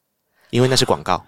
[0.50, 1.24] 因为那是广告，啊、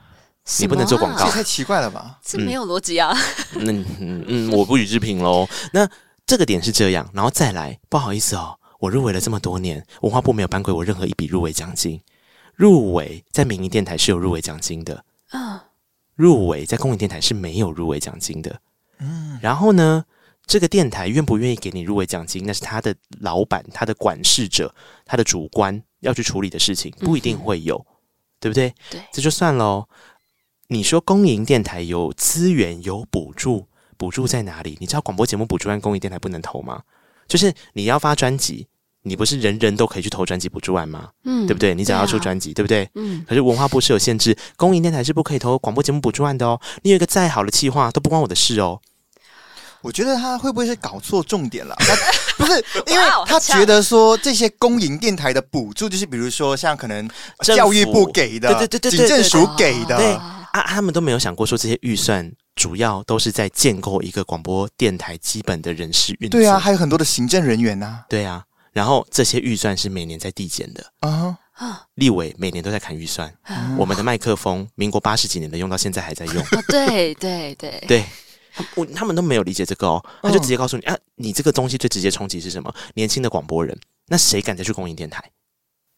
[0.59, 1.27] 你不能做广告。
[1.27, 2.18] 这太奇怪了吧？
[2.24, 3.14] 这没有逻辑啊。
[3.53, 5.47] 那嗯嗯，我不予置评喽。
[5.72, 5.89] 那
[6.27, 12.01] 这个点是这样，然后再来，不好意思哦，我入围了这么多年，文化部没有颁给我任何一笔入围奖金。
[12.55, 15.05] 入围在民营电台是有入围奖金的。
[15.33, 15.61] 嗯。
[16.17, 18.61] 入围在公营电台是没有入围奖金的，
[18.99, 20.05] 嗯，然后呢，
[20.47, 27.95] 这个电台愿不愿意给你入围奖金，那是他的老板、他的管事者、他的主观要去处理的事情，不一定会有，嗯、
[28.41, 28.75] 对不对？
[28.91, 29.87] 对，这就算喽。
[30.69, 34.77] 你说公营电台有资源、有补助，补助在哪里？
[34.81, 36.83] 你知道广播节目补助案公营电台不能投吗？
[37.29, 38.67] 就是你要发专辑。
[39.07, 41.09] 你不是人人都可以去投专辑补助案吗？
[41.25, 41.75] 嗯，对不对？
[41.75, 43.03] 你只要出专辑，对，啊、对不对？
[43.03, 43.25] 嗯。
[43.29, 46.61] 可是文化部是有限制，公营电台是不可以投广播节目补助案的哦。
[46.83, 48.81] 你有一个再好的企划，都不关我的事哦。
[49.83, 51.77] 我觉得他会不会是搞错重点了？
[51.79, 51.95] 他
[52.37, 57.09] 不是，因为他觉得说这些公营电台的补助，就是比如说像可能
[57.43, 66.41] 教育部给的，对对对对，警政署给的，对啊，他们都没有想过说这些预算主要都是在建构一个广播电台基本的人事运作。
[66.41, 68.01] 对啊，还有很多的行政人员呐、啊。
[68.09, 68.43] 对啊。
[68.77, 73.33] 然后这些预算是每年在递减的啊，立委每年都在砍预算。
[73.79, 76.45] 我们的麦克风，民国八十几年的用到现在还在用。
[76.68, 78.05] 对对对对，
[78.74, 82.70] 我他们都没有理解这个哦，他就直接告诉你啊，你这个东西最直接冲击是什么？
[82.93, 83.74] 年轻的广播人，
[84.09, 85.24] 那谁敢再去公营电台？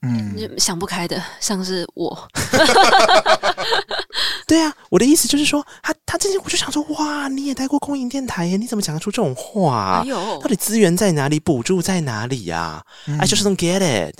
[0.02, 2.28] 嗯，想不开的，像是我。
[4.46, 10.00] 对啊，我的意思就是说，他他之前我就想说，哇，你也待过公营电台耶，你怎么讲得出这种话啊？
[10.02, 12.82] 哎呦，到底资源在哪里，补助在哪里呀？
[13.18, 14.14] 哎，就是 don't get it。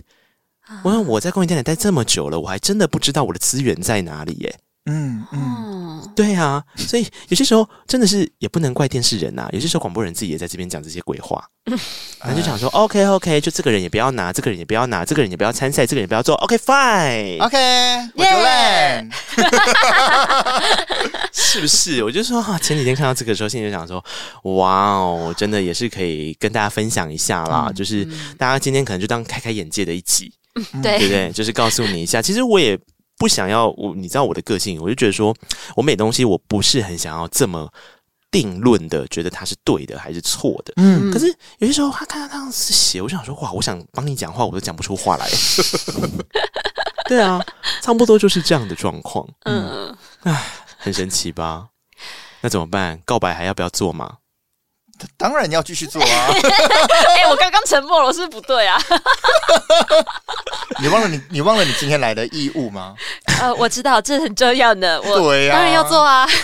[0.82, 4.58] 我说我在公营电台待这么久了，我还真的不知道我的资源在哪里耶。
[4.90, 11.44] 嗯嗯，对啊，所以有些时候真的是也不能怪电视人呐、啊，有些时候广播人自己也在这边讲这些鬼话，
[12.18, 19.08] 然后就想说、呃、OK OK，就这个人也不要拿，这个人也不要拿，这个人也不要参赛，这个人也不要做，OK Fine，OK，、okay, 我就烂，
[21.32, 22.02] 是不是？
[22.02, 24.02] 我就说哈，前几天看到这个时候，心里就想说，
[24.56, 28.06] 哇哦，真的也是可以跟大家分享一下啦，嗯、就是
[28.38, 30.32] 大家今天可能就当开开眼界的一集，
[30.72, 30.98] 嗯、对。
[30.98, 31.30] 对不对？
[31.32, 32.78] 就是告诉你一下，其实我也。
[33.18, 35.34] 不想要我，你知道我的个性，我就觉得说，
[35.76, 37.70] 我买东西我不是很想要这么
[38.30, 40.72] 定论的，觉得它是对的还是错的。
[40.76, 41.26] 嗯，可是
[41.58, 45.28] 有些时候他看到他这样子写，我想说，哇，我想帮你讲话，我都讲不出话来。
[47.06, 47.44] 对啊，
[47.82, 49.26] 差不多就是这样的状况。
[49.44, 50.44] 嗯，唉，
[50.78, 51.68] 很神奇吧？
[52.40, 53.00] 那怎么办？
[53.04, 54.18] 告白还要不要做吗？
[55.16, 56.26] 当然要继续做啊！
[57.16, 58.80] 哎、欸，我刚刚沉默了，我是不是不对啊？
[60.80, 62.94] 你忘了你你忘了你今天来的义务吗？
[63.40, 66.26] 呃，我知道这很重要的，我对啊，当然要做啊。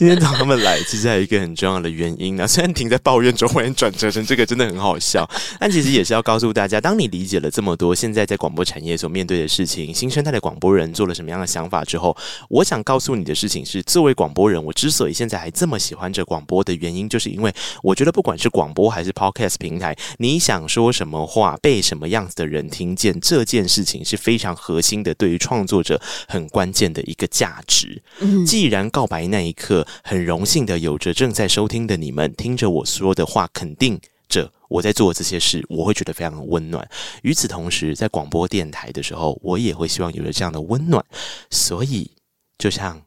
[0.00, 2.48] 今天找他们来，其实还有一个很重要的原因呢。
[2.48, 5.28] 虽然停在抱怨中，忽然转折成这个，真的很好笑。
[5.58, 12.16] 但其实也是要告诉大家，当你理解了这么多现在在广播产业所面对的事情，新生代的广播人做了什么样的想法之后，
[12.48, 28.02] 我想告诉你的事情是：作为广播人，我之所以现在还这么喜欢这广播的原因，就是因为我觉得不管是广播还是 Podcast 平台，你想说什么话，被什么样子的人听见，这件事情是非常核心的，对于创作者很关键的一个价值。
[28.46, 29.86] 既然告白那一刻。
[30.02, 36.88] 很荣幸的有着正在收听的你们，听着我说的话，肯定着我在做这些事，我会觉得非常的温暖。
[37.22, 41.04] 与此同时，在广播电台的时候，我也会希望有着这样的温暖。
[41.50, 42.10] 所以，
[42.58, 43.00] 就像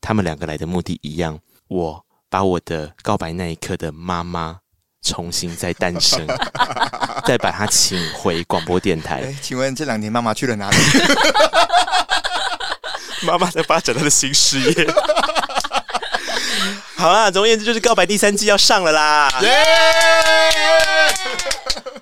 [0.00, 4.58] 他们两个来的目的一样，我把我的告白那一刻的妈妈
[5.02, 6.26] 重新再诞生，
[7.24, 9.22] 再把她请回广播电台。
[9.22, 10.76] 欸，请问这两年妈妈去了哪里？
[13.22, 14.86] 妈妈在发展她的新事业。
[16.96, 19.30] 好啦，总而言之就是告白第三季要上了啦！
[19.42, 19.54] 耶！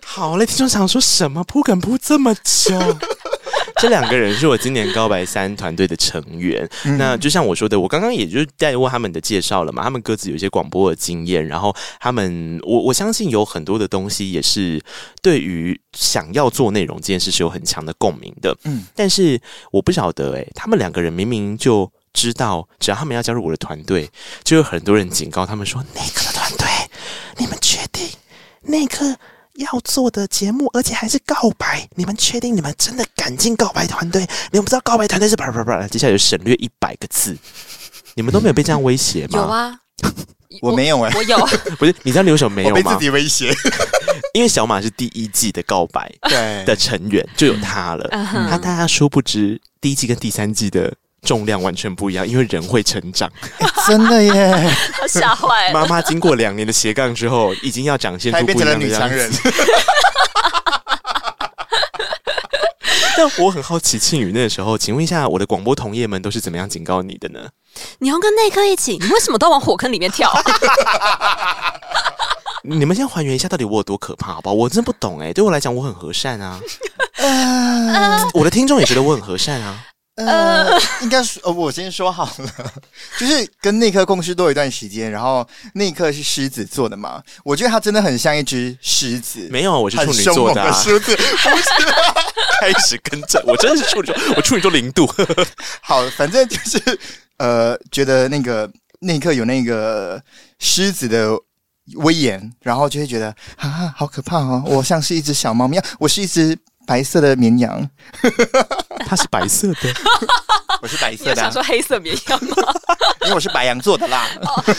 [0.03, 2.99] 好嘞，听众想说什么铺梗铺这么久？
[3.77, 6.67] 这两个人是我今年告白三团队的成员。
[6.85, 9.83] 嗯、那就像我说的，我刚刚也就是带过他们的介绍了嘛。
[9.83, 14.83] 他们各自有一些广播的经验，然后他们，我我相信有很多的东西也是
[15.21, 18.57] 对于想要做内容这件事是有很强的共鸣的。
[18.65, 19.39] 嗯，但是
[19.71, 21.93] 我不晓得、欸，诶，他们两个人明明就。
[22.17, 24.11] 知道，只要他们要加入我的团队，
[24.43, 26.67] 就有很多人警告他们说：“那个的团队，
[27.37, 28.09] 你们确定
[28.63, 29.15] 那个
[29.57, 31.87] 要做的节目，而且还是告白？
[31.95, 34.23] 你们确定你们真的敢进告白团队？
[34.51, 37.37] 你们不知道告白团队是啪啪啪，接下来就省略一百个字。
[38.15, 39.39] 你们都没有被这样威胁吗？
[39.39, 39.81] 有啊，
[40.63, 41.47] 我没有哎、欸，我有，
[41.79, 42.77] 不是你知道刘什么没有吗？
[42.77, 43.55] 被自己威胁，
[44.33, 48.09] 因为小马是第一季的告白对的成员，就有他了。
[48.11, 50.95] 嗯、他大家殊不知第一季跟第三季的。
[51.27, 54.71] 重量完全不一样，因为人会成长，欸、真的耶！
[55.09, 55.75] 吓坏了。
[55.75, 59.53] 妈妈经过两年的斜杠之后，已经要展现出不一样的样子。
[63.19, 67.41] 但我很好奇，庆宇那个时候，请问一下，我的广播同业们都是怎么样警告你的呢？
[67.99, 70.31] 你要跟内科一起，你为什么都往火坑里面跳？
[72.63, 74.55] 你们先还原一下，到底我有多可怕，好不好？
[74.55, 76.61] 我真不懂哎、欸，对我来讲，我很和善啊。
[77.17, 79.79] 呃、我的听众也觉得我很和善啊。
[80.17, 82.73] 呃，应该说，呃，我先说好了，
[83.21, 89.47] 就是跟内科共事多一段时间，然后内科是狮子座的嘛，我觉得他真的很像一只狮子。
[89.51, 91.15] 没有，我是处女座的狮子。
[92.59, 95.07] 开始跟着，我真的是处女座，我处女座零度。
[95.83, 96.99] 好，反正就是
[97.37, 100.19] 呃，觉得那个内科有那个
[100.59, 101.31] 狮子的
[101.97, 106.57] 威严，然后就会觉得啊，好可怕哦，我像是一只小猫咪，我是一只。
[106.87, 107.91] 白色的绵羊，
[109.07, 109.95] 它是白色的，
[110.81, 111.33] 我是白色的。
[111.35, 112.57] 你想说黑色绵羊吗？
[113.23, 114.27] 因为我是白羊座的啦。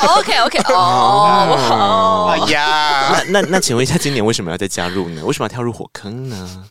[0.01, 5.23] Oh, OK OK，哦，哎呀，那那那，请问一下，今年为什么要再加入呢？
[5.25, 6.65] 为什么要跳入火坑呢？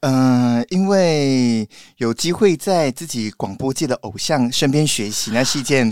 [0.00, 1.66] 嗯、呃，因为
[1.96, 5.90] 有机会在自己广播界的偶像身边学习，那是一件。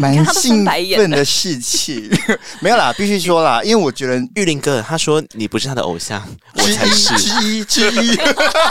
[0.00, 2.08] 蛮兴奋的事情，
[2.62, 6.24] 没有啦，必须说啦，因为我觉得玉林哥他说你不是他的偶像，
[6.54, 8.16] 我才是之一之一。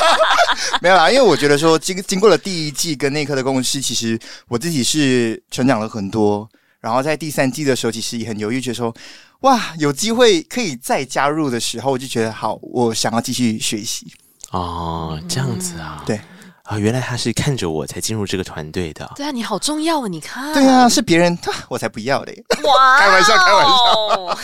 [0.82, 4.18] 没有啦，因为我觉得说经经过了第一季跟内科的公司，其实
[4.48, 6.50] 我自己是成长了很多，
[6.80, 8.96] 然后在第三季的时候，其实也很犹豫，觉得说
[9.42, 14.08] 哇，有机会可以再加入的时候，我就觉得好，我想要继续学习。
[14.52, 16.22] 哦，这样子啊，嗯、对。
[16.68, 19.10] 啊、哦，原来他是看着我才进入这个团队的。
[19.16, 20.08] 对啊，你好重要啊！
[20.10, 21.38] 你看，对啊，是别人，
[21.70, 22.44] 我才不要嘞！
[22.62, 23.74] 哇， 开玩笑，开玩笑。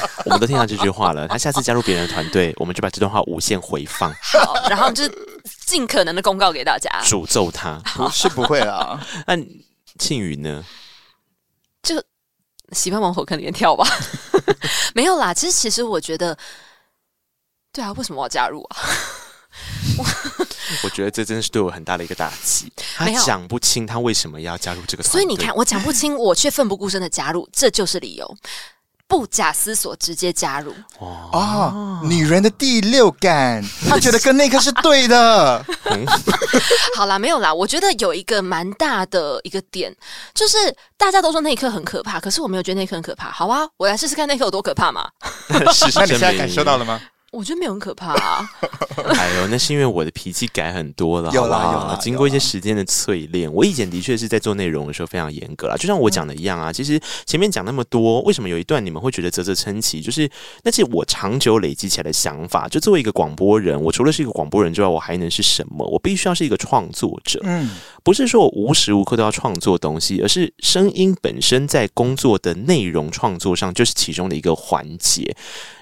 [0.24, 1.28] 我们都听到这句话了。
[1.28, 4.10] 他下次加入别人的团队，我们就把这段话无限回放。
[4.24, 5.04] 好，然后就
[5.66, 7.78] 尽可能的公告给大家，诅咒他。
[7.94, 8.98] 不是不会啦。
[9.28, 9.36] 那
[10.00, 10.64] 庆宇呢？
[11.82, 12.02] 就
[12.72, 13.86] 喜欢往火坑里面跳吧。
[14.96, 16.38] 没有啦，其实其实我觉得，
[17.74, 18.78] 对啊，为什么我要加入啊？
[20.84, 22.72] 我觉得这真的是对我很大的一个打击。
[22.96, 28.36] 他讲不清他为什么要加入这个，所以你看，我讲不清，我却奋不顾身的加入，这就是理由，
[29.08, 30.74] 不假思索直接加入。
[31.00, 35.66] 哦，哦，女人的第六感，她觉得跟内克是对的。
[35.86, 36.06] 嗯、
[36.96, 39.94] 好啦，没有啦，我觉得有一个蛮大的一个点，
[40.34, 40.58] 就是
[40.98, 43.30] 大家都说那一刻很可怕，可是我没有觉得那一刻很可怕。
[43.30, 45.10] 好啊，我来试试看那一刻有多可怕嘛。
[45.74, 47.00] 是，那你现在感受到了吗？
[47.34, 48.48] 我觉得没有很可怕啊！
[49.18, 51.98] 哎呦，那是因为我的脾气改很多了，有啦好有啦。
[52.00, 56.72] 经过一些时间的淬炼，我以前的确是在做内容的时候非常严格啦，就像我讲的一样啊。
[56.72, 60.00] 其实前面讲那么多，为什么有一段你们会觉得啧啧称奇？
[60.00, 60.30] 就是
[60.62, 62.68] 那是我长久累积起来的想法。
[62.68, 65.84] 就作为一个广播人，我除了是一个广播人之外，我还能是什么？
[65.88, 67.40] 我必须要是一个创作者。
[67.44, 67.72] 嗯，
[68.04, 75.36] 不是说我无时无刻都要创作东西，而是声音本身在工作的内容创作上就是其中的一个环节。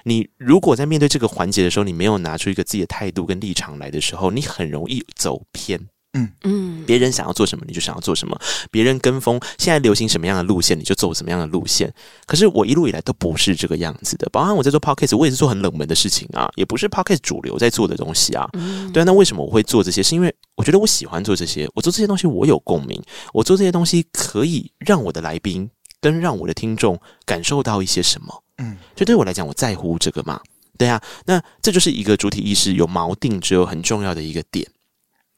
[0.04, 5.88] 你如果在面对这个环节的时候，你没有拿出一个自己的态度跟立场来的时候，你很容易走偏。
[6.14, 8.36] 嗯嗯，别人想要做什么，你就想要做什么；
[8.70, 11.90] 别人跟风，现在流行什么样的路线，你就走什么样的路线。
[12.26, 14.28] 可是我一路以来都不是这个样子的。
[14.30, 18.46] 包含我在做 podcast，我也是做很冷门的事情啊，也不是 podcast 主流在做的东西啊。
[18.92, 20.02] 对啊，那为什么我会做这些？
[20.02, 28.42] 是因为我觉得我喜欢做这些，我做这些东西我有共鸣，我做这些东西可以让我的来宾跟让我的听众感受到一些什么。
[28.58, 30.38] 嗯，就对我来讲，我在乎这个嘛。
[30.82, 34.68] 对呀，那这就是一个主体意识有锚定之后很重要的一个点。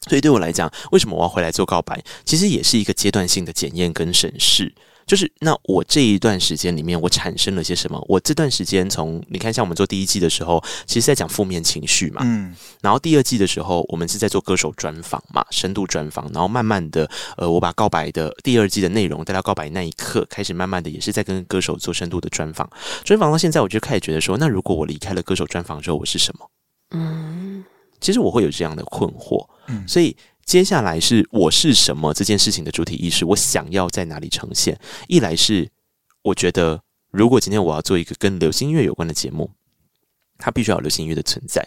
[0.09, 2.03] 所以对我来讲，为什么我要回来做告白？
[2.25, 4.75] 其实也是一个阶段性的检验跟审视。
[5.07, 8.03] 就是那我这一段时间里面，我产生了些什么？
[8.09, 22.69] 我这段时间从你看，像我们做第一季的时候，其实在讲负面情绪嘛，嗯，然后第二季的时候，我们是在做歌手专访嘛，深度专访，然后慢慢的，呃，我把告白的第二季的内容带到告白那一刻，开始慢慢的也是在跟歌手做深度的专访，
[23.05, 26.51] 专访到现在，我就开始觉得说，那如果我离开了歌手专访之后，我是什么？
[26.93, 27.65] 嗯，
[28.01, 30.17] 其实我会有这样的困惑，嗯，所以。
[30.45, 34.79] 接下来是我是什么这件事情的主体意识，我想要在哪里呈现？
[35.09, 35.69] 一来是
[36.23, 36.81] 我觉得，
[37.11, 39.51] 如果今天我要做一个跟流行音乐有关的节目，
[40.39, 41.67] 它必须要有流行音乐的存在。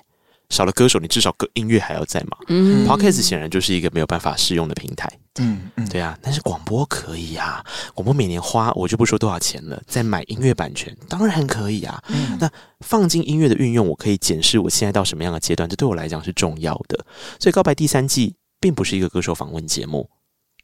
[0.50, 2.38] 少了歌手，你至少歌音乐还要在嘛？
[2.48, 5.12] 嗯，Podcast 显然就是一个没有办法适用的平台。
[5.40, 7.62] 嗯嗯，对啊，但是广播可以啊，
[7.94, 12.02] 广播每年花我就不说多少钱了，在买音乐版权，当然可以啊。
[12.08, 12.50] 嗯，那
[12.80, 17.06] 放进音乐的运用，我可以检视我现在到什么样的阶段，这对我来讲是重要的。
[17.42, 18.36] 所以告白第三季。
[18.68, 20.10] 并不是一个歌手访问节目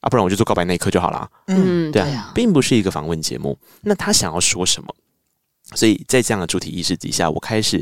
[0.02, 1.30] 啊，不然我就做告白那一刻就好了。
[1.48, 3.58] 嗯，对啊，对啊，并不是一个访问节目。
[3.82, 4.94] 那他想要说什么？
[5.74, 7.82] 所以在这样的主体意识底下，我开始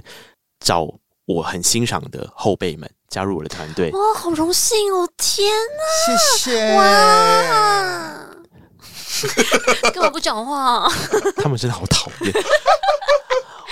[0.59, 0.88] 找
[1.26, 3.89] 我很欣赏的后辈们加入我的团队。
[3.93, 5.09] 哇，好荣幸哦！
[5.17, 6.76] 天哪，谢谢！
[6.76, 8.28] 哇，
[9.91, 10.88] 根本不讲话，
[11.41, 12.32] 他们真的好讨厌。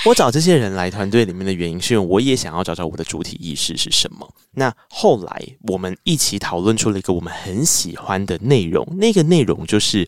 [0.05, 4.27] 我找这些人来团队里面的原因，是因为我也想要找找我的主体意识是什么。
[4.51, 10.07] 那后来我们一起讨论出了一个我们很喜欢的内容，那个内容就是，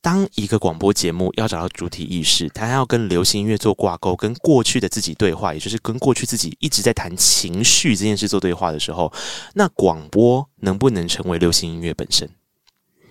[0.00, 9.12] 当一个广播节目要找到主体意识，它要跟流行音乐做挂钩，跟过去的自己对话，也就是跟过去自己一直在谈情绪这件事做对话的时候，
[9.54, 12.28] 那广播能不能成为流行音乐本身？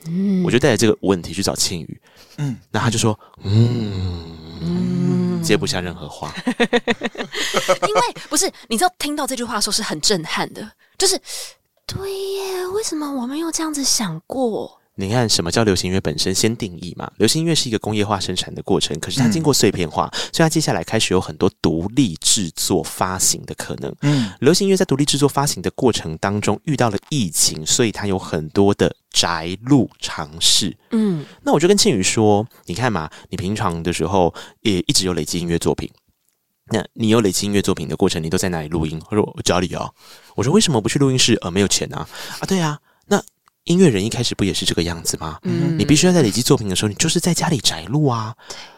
[0.08, 2.02] 嗯，我就带着这个问题去找庆宇，
[2.38, 4.38] 嗯，那他就说，嗯。
[4.62, 6.34] 嗯接不下任何话，
[7.88, 11.20] 因为不是，你知道听到这句话的时候是很震撼的，就是
[11.86, 14.82] 对耶，为什么我没有这样子想过？
[14.98, 16.34] 你看，什么叫流行音乐本身？
[16.34, 17.12] 先定义嘛。
[17.18, 23.94] 流行音乐是一个工业化生产的过程，可是它经过碎片化，嗯、所以它接下来开始有很多独立制作、发行的可能。
[24.04, 30.74] 嗯，流行音乐在独立制作、发行的过程当中遇到了疫情，所以它有很多的宅录尝试。
[30.92, 35.90] 嗯，那我就跟庆宇说：“你看嘛，你平常的时候也一直有累积音乐作品，
[36.72, 39.90] 那你有累积音乐作品的过程，你都在哪里录音？”他说：“我家里啊。”
[40.36, 41.38] 我说：“为什么不去录音室？
[41.42, 42.08] 呃，没有钱啊。”
[42.40, 42.95] 啊，对啊，那。
[43.66, 45.40] 音乐人一开始不也是这个样子吗？
[45.42, 48.36] 嗯，你必须要在累积作品的时候，你就是在家里宅录啊。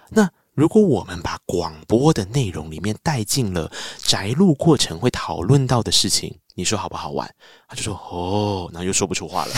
[0.09, 7.29] 那如果我们把广播的内容里面带进了宅录过程会讨论到的事情，你说好不好玩？
[7.67, 9.53] 他就说哦，然后又说不出话了。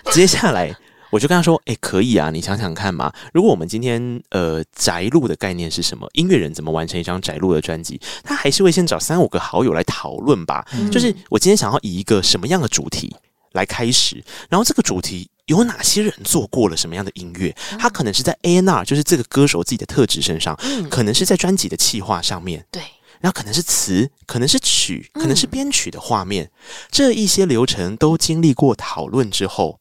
[0.10, 0.74] 接下来
[1.12, 3.12] 我就跟他说：“哎、欸，可以啊，你想想看嘛。
[3.34, 4.00] 如果我们今天
[4.30, 6.08] 呃宅录的概念是什么？
[6.14, 8.00] 音乐人怎么完成一张宅录的专辑？
[8.24, 10.66] 他还是会先找三五个好友来讨论吧。
[10.72, 13.14] 嗯、就是我今天想要以一个什么样的主题
[13.52, 17.54] 来开始，然后这个主题有哪些人做过了什么样的音乐？
[17.78, 22.80] 他可能是在 A N R，就是这个歌手自己的特质身上，嗯、可能是在专辑的企划上面，对。
[23.20, 26.50] 然后可能是词，可能是曲，可能是编曲的画面，嗯、
[26.90, 29.78] 这一些流程都经历过讨论之后。”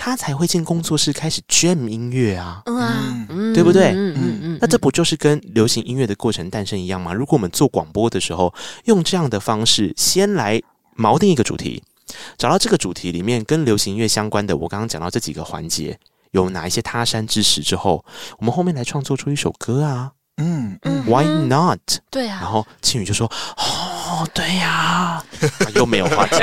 [0.00, 3.90] 他才会进工作室开始 jam 音乐啊，嗯，对不对？
[3.90, 7.12] 嗯嗯嗯，那这不就是跟流行音乐的过程诞生一样吗？
[7.12, 10.62] 如果我们做广播的时候，用这样的方式，先来
[10.96, 11.82] 锚定一个主题，
[12.38, 15.98] 找到这个主题里面跟流行音乐相关的，我刚刚讲到这几个环节
[16.30, 18.04] 有哪一些他山之石之后，
[18.38, 20.12] 我们后面来创作出一首歌啊。
[20.40, 21.80] 嗯嗯，Why not？
[22.12, 23.26] 对啊，然后庆宇就说
[23.58, 23.87] ：“哦，
[24.26, 25.24] 对呀、啊，
[25.74, 26.40] 又没有话讲，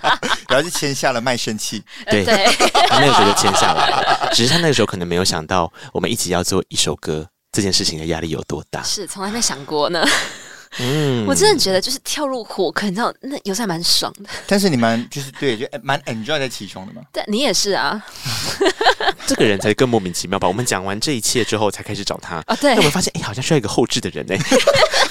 [0.48, 1.82] 然后就签下了卖身契。
[2.10, 2.46] 对，对。
[2.88, 10.04] 他那个时候就签下来了，只是他那个时候可能没有想到，我们一起要做一首歌，这件事情的压力有多大，是从来没想过呢。”
[10.80, 14.28] 嗯， 我真的觉得就是跳入火坑，你知道那有时候还蛮爽的。
[14.46, 17.02] 但是你们就是对，就蛮 enjoy 在其中的嘛。
[17.12, 18.02] 对，你也是啊。
[19.26, 20.46] 这个人才更莫名其妙吧？
[20.48, 22.56] 我们讲完这一切之后，才开始找他啊。
[22.60, 24.38] 对，那我们发现，哎，好像需要一个后置的人哎。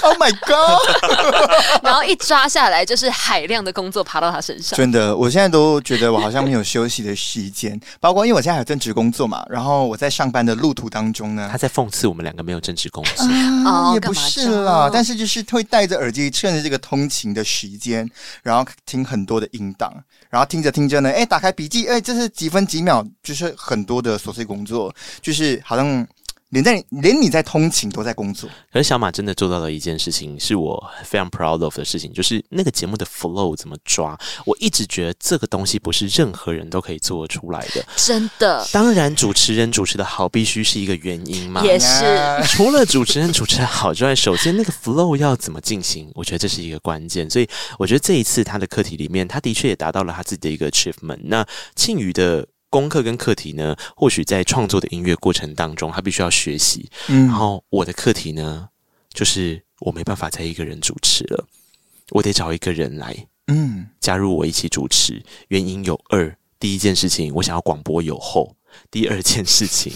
[0.00, 1.82] Oh my god！
[1.82, 4.76] 然后一抓下来，就是海量的工作爬到他身上。
[4.76, 7.78] 真的，我现在都觉得我好像没有休息的时间。
[8.00, 13.24] 包括因为我现在还有正职工作嘛，然后我在上班的路途当中呢，他在讽刺我们两个没有正职工作。
[13.68, 15.44] 啊，也不是啦，但是就是。
[15.56, 18.08] 会戴着耳机，趁着这个通勤的时间，
[18.42, 19.92] 然后听很多的音档，
[20.30, 26.06] 然后听着听着呢，哎，打开笔记，哎，这是几分几秒，就是很多的琐碎工作，就是好像。
[26.50, 34.18] 连在连你在通勤都在工作，可是小马真的做到了一件事情，是我非常 proud of 的事情，就是那个节目的 flow 怎么抓。
[34.46, 38.66] 我一直觉得这个东西不是任何人都可以做出来的，真的。
[38.72, 41.96] 当然，主持人主持的好必须是一个原因嘛，也是。
[42.46, 47.28] 除了主持人主持的好之外，首先那个 flow 要怎么进行，我觉得这是一个关键。
[47.28, 47.46] 所以，
[47.78, 51.20] 我觉得这一次他的课题里面，他的确也达到了他自己的一个 achievement。
[51.24, 51.46] 那
[51.76, 52.46] 庆余的。
[52.70, 56.90] 功课跟课题呢，或许在创作的音乐过程当中，他必须要学习。
[57.08, 58.68] 嗯，然后我的课题呢，
[59.12, 61.46] 就是我没办法再一个人主持了，
[62.10, 65.22] 我得找一个人来，嗯，加入我一起主持。
[65.48, 68.54] 原因有二：第一件事情，我想要广播有后；
[68.90, 69.92] 第二件事情，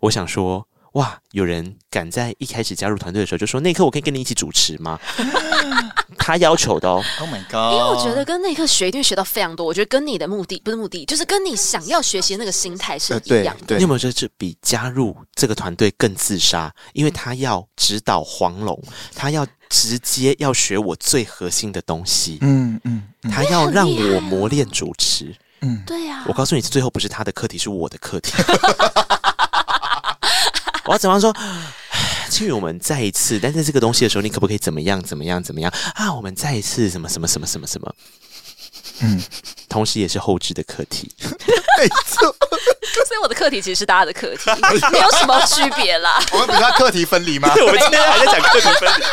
[0.00, 0.66] 我想说。
[0.92, 1.18] 哇！
[1.32, 4.98] 有人敢在一开始加入团队的时候就说：“内克，我可以跟你一起主持吗？”
[6.18, 7.02] 他要求的哦。
[7.20, 7.72] Oh my god！
[7.72, 9.64] 因为我觉得跟内克学一定学到非常多。
[9.64, 13.66] 我觉得跟你的目的不是目的，就是跟你想要学习的那个心态是一样的。
[13.66, 16.72] 对，你有没有觉得这比加入这个团队更自杀？
[16.92, 18.80] 因为他要指导黄龙，
[19.14, 22.38] 他要直接要学我最核心的东西。
[22.42, 25.34] 嗯嗯，他要让我磨练主持。
[25.62, 26.24] 嗯，对呀。
[26.26, 28.32] 我告诉你，最后不是他的课题，是我的课题。
[30.90, 31.32] 我要怎么说？
[32.28, 35.00] 庆宇我们再一次，但是这个东西的时候，你可不可以怎么样？
[35.00, 35.40] 怎么样？
[35.40, 35.72] 怎么样？
[35.94, 37.94] 啊，我们再一次，什么什么什么什么什么？
[39.02, 39.22] 嗯，
[39.68, 41.08] 同时也是后置的课题。
[41.82, 42.34] 没错。
[43.06, 44.50] 所以我的课题其实是大家的课题，
[44.92, 46.20] 没有什么区别啦。
[46.32, 47.52] 我们不是要课题分离吗？
[47.54, 49.04] 对 我们今天还在讲课题分离。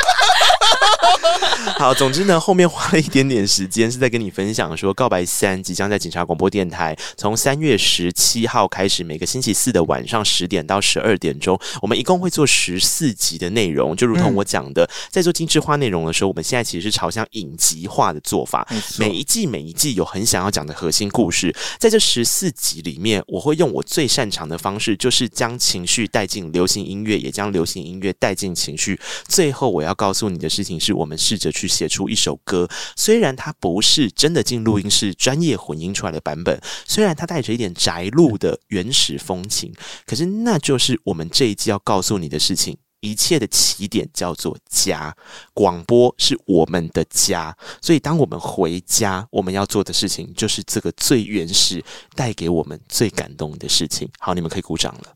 [1.78, 13.96] 好，总之呢，后面花了一点点时间是在跟你分享说，告白三即将在警察广播电台从三月十七号开始，每个星期四的晚上十点到十二点钟，我们一共会做十四集的内容。
[13.96, 18.68] 就如同我讲的，在做精致化内容的时候，我们现在其实是朝向影集化的做法。
[18.98, 29.00] 每一季每一季有很想要讲的核心故事，在这十四集里面，我会用我最擅长的方式，就是将情绪带进流行音乐，也将流行音乐带进情绪。
[29.28, 39.72] 最后，我要告诉你的事情是，我们试着去写出一首歌，虽然它不是真的进录音室专业混音出来的版本，虽然它带着一点宅录的原始风情，
[40.06, 42.78] 可是那就是我们这一季要告诉你的事情。
[43.00, 45.16] 一切的起点叫做家，
[45.54, 51.84] 广播是我们的家，所以当我们回家，我们要做的事情就是这个最原始、
[52.16, 54.10] 带给我们最感动的事情。
[54.20, 55.14] 好，你们可以鼓掌了，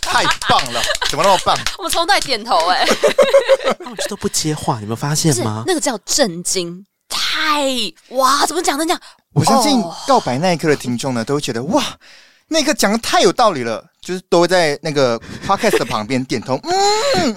[0.00, 1.56] 太棒了，怎么那么棒？
[1.78, 2.96] 我们从头点头哎、欸，
[3.78, 5.64] 他们都不接话，你们发现吗？
[5.66, 7.66] 那个叫震惊，太
[8.10, 9.00] 哇，怎么讲的这样？
[9.34, 11.82] 我相信告白那一刻的听众呢，都会觉得哇，
[12.48, 13.91] 那个讲的太有道理了。
[14.04, 17.34] 就是都会在那个 podcast 的旁边点头，嗯，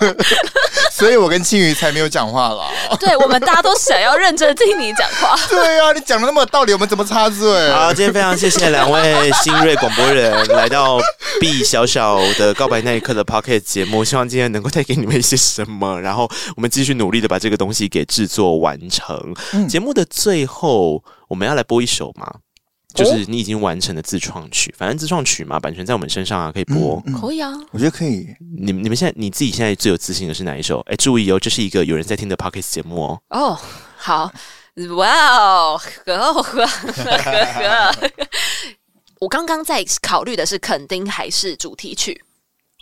[0.00, 0.16] 嗯
[0.92, 2.70] 所以我跟青鱼才没有讲话了。
[3.00, 5.36] 对，我们大家都想要认真听你讲话。
[5.48, 7.70] 对啊，你讲的那么有道理，我们怎么插嘴？
[7.72, 10.98] 好，今天非常谢谢两位新锐广播人来到
[11.40, 19.34] B 小小的告白那一刻的 podcast 节目，希望今天能够带给你们一些什么，然后我们继续努力的把这个东西给制作完成。
[19.52, 22.32] 嗯、节目的最后，我们要来播一首吗？
[22.94, 28.26] 就是你已经完成的自创曲，反正自创曲嘛，版权在我们身上啊，可以播，嗯嗯、可以啊，我觉得可以。
[28.56, 30.80] 你们你们现在你自己现在最有自信的是哪一首？
[30.88, 33.20] 哎，注意哦，这是一个有人在听的 Podcast 节目哦。
[33.30, 33.58] 哦，
[33.96, 34.32] 好，
[34.96, 37.94] 哇哦，呵呵呵呵，
[39.20, 42.22] 我刚刚在考虑的是肯定还是主题曲。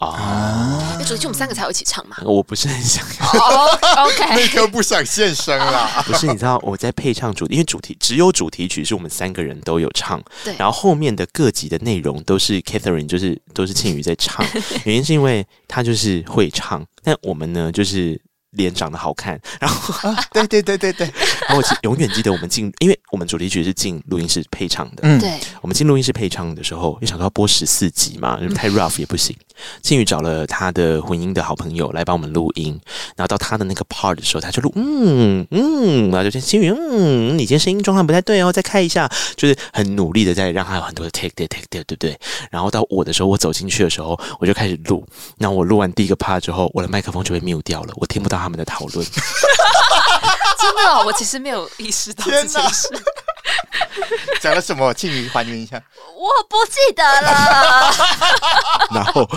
[0.08, 0.96] 啊！
[0.98, 2.16] 那主题曲我们三个才有一起唱嘛？
[2.24, 6.02] 我不是很想要，OK， 那个不想现身啦。
[6.06, 10.54] 不是，你知道我在配唱主题，因为主题只有主题曲是我们三个人都有唱，对。
[10.56, 14.44] 然后后面的各集的内容都是 Catherine，就是都是庆余在唱，
[14.84, 18.20] 原因是因为他就是会唱，但我们呢就是。
[18.52, 21.06] 脸长得好看， 然后、啊、对对对对对，
[21.48, 29.36] 然后我永远记得我们进，因为我们主题曲是进录音室配唱的，嗯，对，我们进录音室配唱的时候，一想到要播十四集嘛，太 rough 也不行。
[29.80, 32.78] 庆宇找了他的混音的好朋友来帮我们录音，
[33.16, 42.18] 然后到他的那个 part 的时候，他就录，嗯嗯，然后就靖宇，嗯，你今天声音状况不太对哦，再开一下，就是很努力的在让他有很多的 take take there，对不对？
[42.50, 45.06] 然后到我的时候，我走进去的时候，我就开始录，
[45.38, 48.41] 那我录完第一个 part 之后，我的麦克风就被 mute 掉了，我听不到。
[48.42, 49.06] 他们的讨论，
[50.58, 52.88] 真的哦，我其实没有意识到这件事。
[54.40, 54.92] 讲了什么？
[54.94, 55.82] 请你还原一下。
[56.16, 57.92] 我不记得了。
[58.92, 59.28] 然后，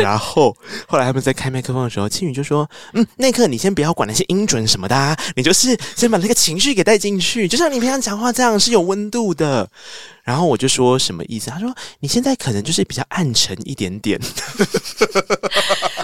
[0.00, 0.56] 然后
[0.86, 9.68] 后来他们在开麦克风的时候，庆宇就说：“嗯，那刻你先不要管那些音准什么的啊，你就是先把那个情绪给带进去，就像你平常讲话这样是有温度的。”
[10.28, 11.50] 然后我就说什么意思？
[11.50, 14.20] 他说：“你现在可能就是比较暗沉一点点。”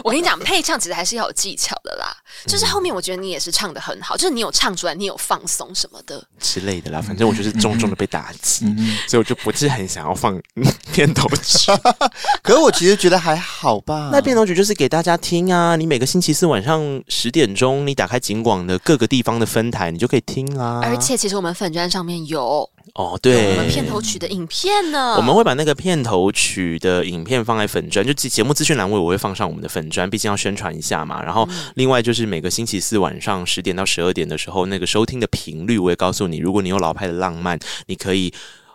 [0.03, 2.17] 我跟你讲，配唱其实还是要有技巧的啦。
[2.47, 7.03] 就是后面我觉得你也是唱的很好，就是你有唱出来，你有放松什么的之类的啦。
[7.03, 8.67] 反正我就是重重的被打击，
[9.09, 10.39] 所以我就不是很想要放
[10.93, 11.73] 片头曲。
[12.45, 14.11] 可是我其实觉得还好吧。
[14.13, 15.75] 那片头曲就是给大家听啊。
[15.75, 20.83] 你每个星期四晚上十点钟，你打开景广的各个地方的分台，你就可以听啦。
[20.85, 22.69] 而且其实我们粉专上面有。
[22.95, 25.17] 哦，对，我们片头曲的影片呢？
[25.17, 31.21] 我们会把那个片头曲的影片放在粉砖，就节目资讯栏位我会放上我们的粉砖，毕竟要宣传一下嘛。
[31.21, 38.33] 然后另外就是每个星期四晚上十点到十二点的时候，那个收听的频率我也告诉你，如果你有老派的浪漫，你可以。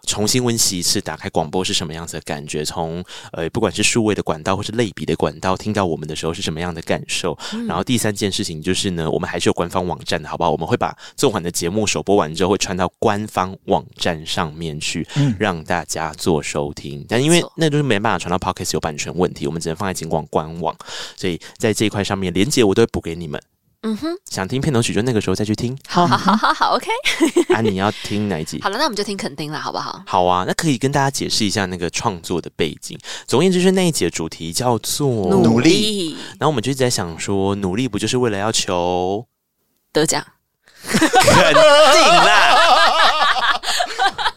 [0.10, 2.66] 重新温习一次，打开广播是什么样子的感觉？
[2.66, 7.38] 从呃，不管是数位的管道或是类比的管道，听到我们的时候是什么样的感受？
[7.53, 10.49] 嗯、然后第三件事情就是呢，我们还是有官方网站的，好不好？
[10.49, 17.05] 我们会把这款的节目首播完之后，会传到官方网站上面去，嗯、让大家做收听。
[17.07, 20.76] 但因为那就是没办法传到 Podcast 有版权问题，我们只能放在警广官网，
[21.16, 23.39] 所以在这一块上面，连接我都会补给你们。
[23.82, 25.77] 嗯哼，想听片头曲就那个时候再去听。
[25.88, 26.88] 好好好好好，OK。
[27.55, 28.59] 啊，你要听哪一集？
[28.61, 30.03] 好了，那我们就听肯定了，好不好？
[30.05, 32.99] 好啊，那可以跟大家解释一下那个创作的背景。
[33.25, 36.11] 总而言之，是那一集的主题叫做努力。
[36.38, 39.25] 然后我们就一直在想说，努力不就是为了要求
[39.93, 40.25] 得奖？
[40.84, 42.78] 肯定啦。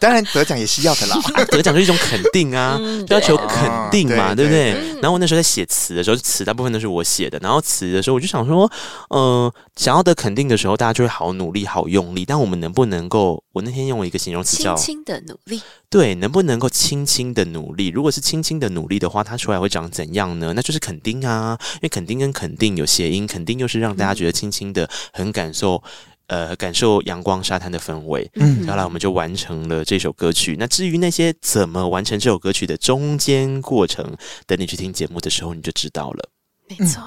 [0.03, 1.15] 当然得奖也是要的啦，
[1.47, 4.73] 得奖就是一种肯定啊， 嗯、 要求肯定嘛，哦、对不对？
[4.73, 7.39] 对对，然后我那时候在写词的时候，词大部分都是我写的。
[7.39, 8.69] 然后词的时候，我就想说，
[9.11, 12.25] 嗯、呃，想要得肯定的时候，大家就会好努力、好用力。
[12.25, 13.41] 但我们能不能够？
[13.53, 17.87] 我那天用了一个形容词叫“轻轻的努力”，对，能不能够轻轻的努力？
[17.87, 20.51] 如果是轻轻的努力的话，它出来会长怎样呢？
[20.55, 25.81] 那就是肯定啊，因为肯定跟肯定有谐音，肯定又是让大家觉得轻轻的，很感受。
[26.27, 28.29] 呃，感受阳光沙滩的氛围。
[28.35, 30.55] 嗯，后来我们就完成了这首歌曲。
[30.57, 34.15] 那至于那些怎么完成这首歌曲的中间过程，
[34.47, 36.29] 等你去听节目的时候，你就知道了。
[36.69, 37.03] 没错。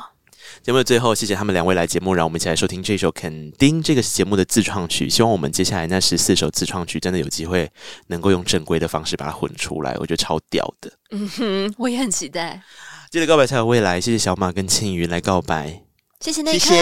[0.62, 5.08] 节目的最后，谢谢他们两位来节目，让我们一起来收听这首《肯定》这个节目的自创曲。
[5.08, 7.70] 希望我们接下来那十四首自创曲，真的有机会
[8.06, 10.92] 能够用正规的方式把它混出来，我觉得超屌的。
[11.10, 12.62] 嗯哼，我也很期待。
[13.10, 14.00] 记得告白才有未来。
[14.00, 15.85] 谢谢小马跟庆余来告白。
[16.26, 16.74] 谢谢内克，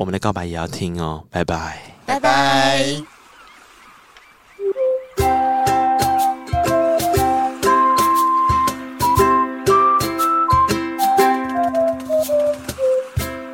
[0.00, 2.84] 我们的告白也要听哦，拜拜，拜拜。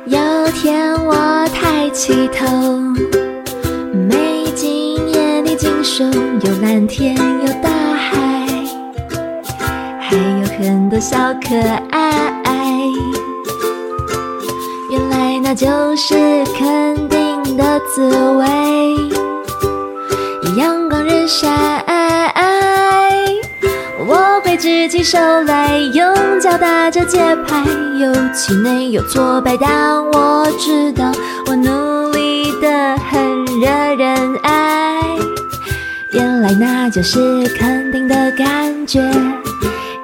[0.07, 2.47] 有天我抬起头，
[3.93, 8.47] 美景眼里尽收，有蓝天，有大海，
[9.99, 11.55] 还有很多小可
[11.91, 12.40] 爱。
[15.51, 16.15] 那就是
[16.57, 18.45] 肯定的滋味，
[20.55, 21.49] 阳光日晒，
[24.07, 27.65] 我会举起手来，用脚打着节拍，
[27.99, 31.11] 有气馁有挫败，但我知道
[31.47, 35.01] 我努力得很惹人爱。
[36.13, 39.01] 原来那就是肯定的感觉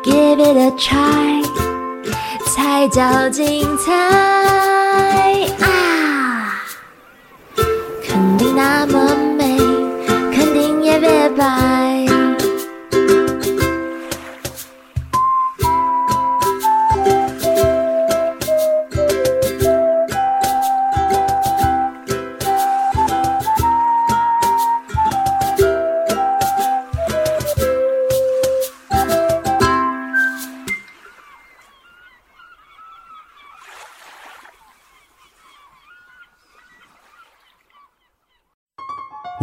[0.04, 1.42] ，Give it a try，
[2.54, 4.87] 才叫精彩。
[8.58, 9.56] 那么美，
[10.34, 11.67] 肯定也别白。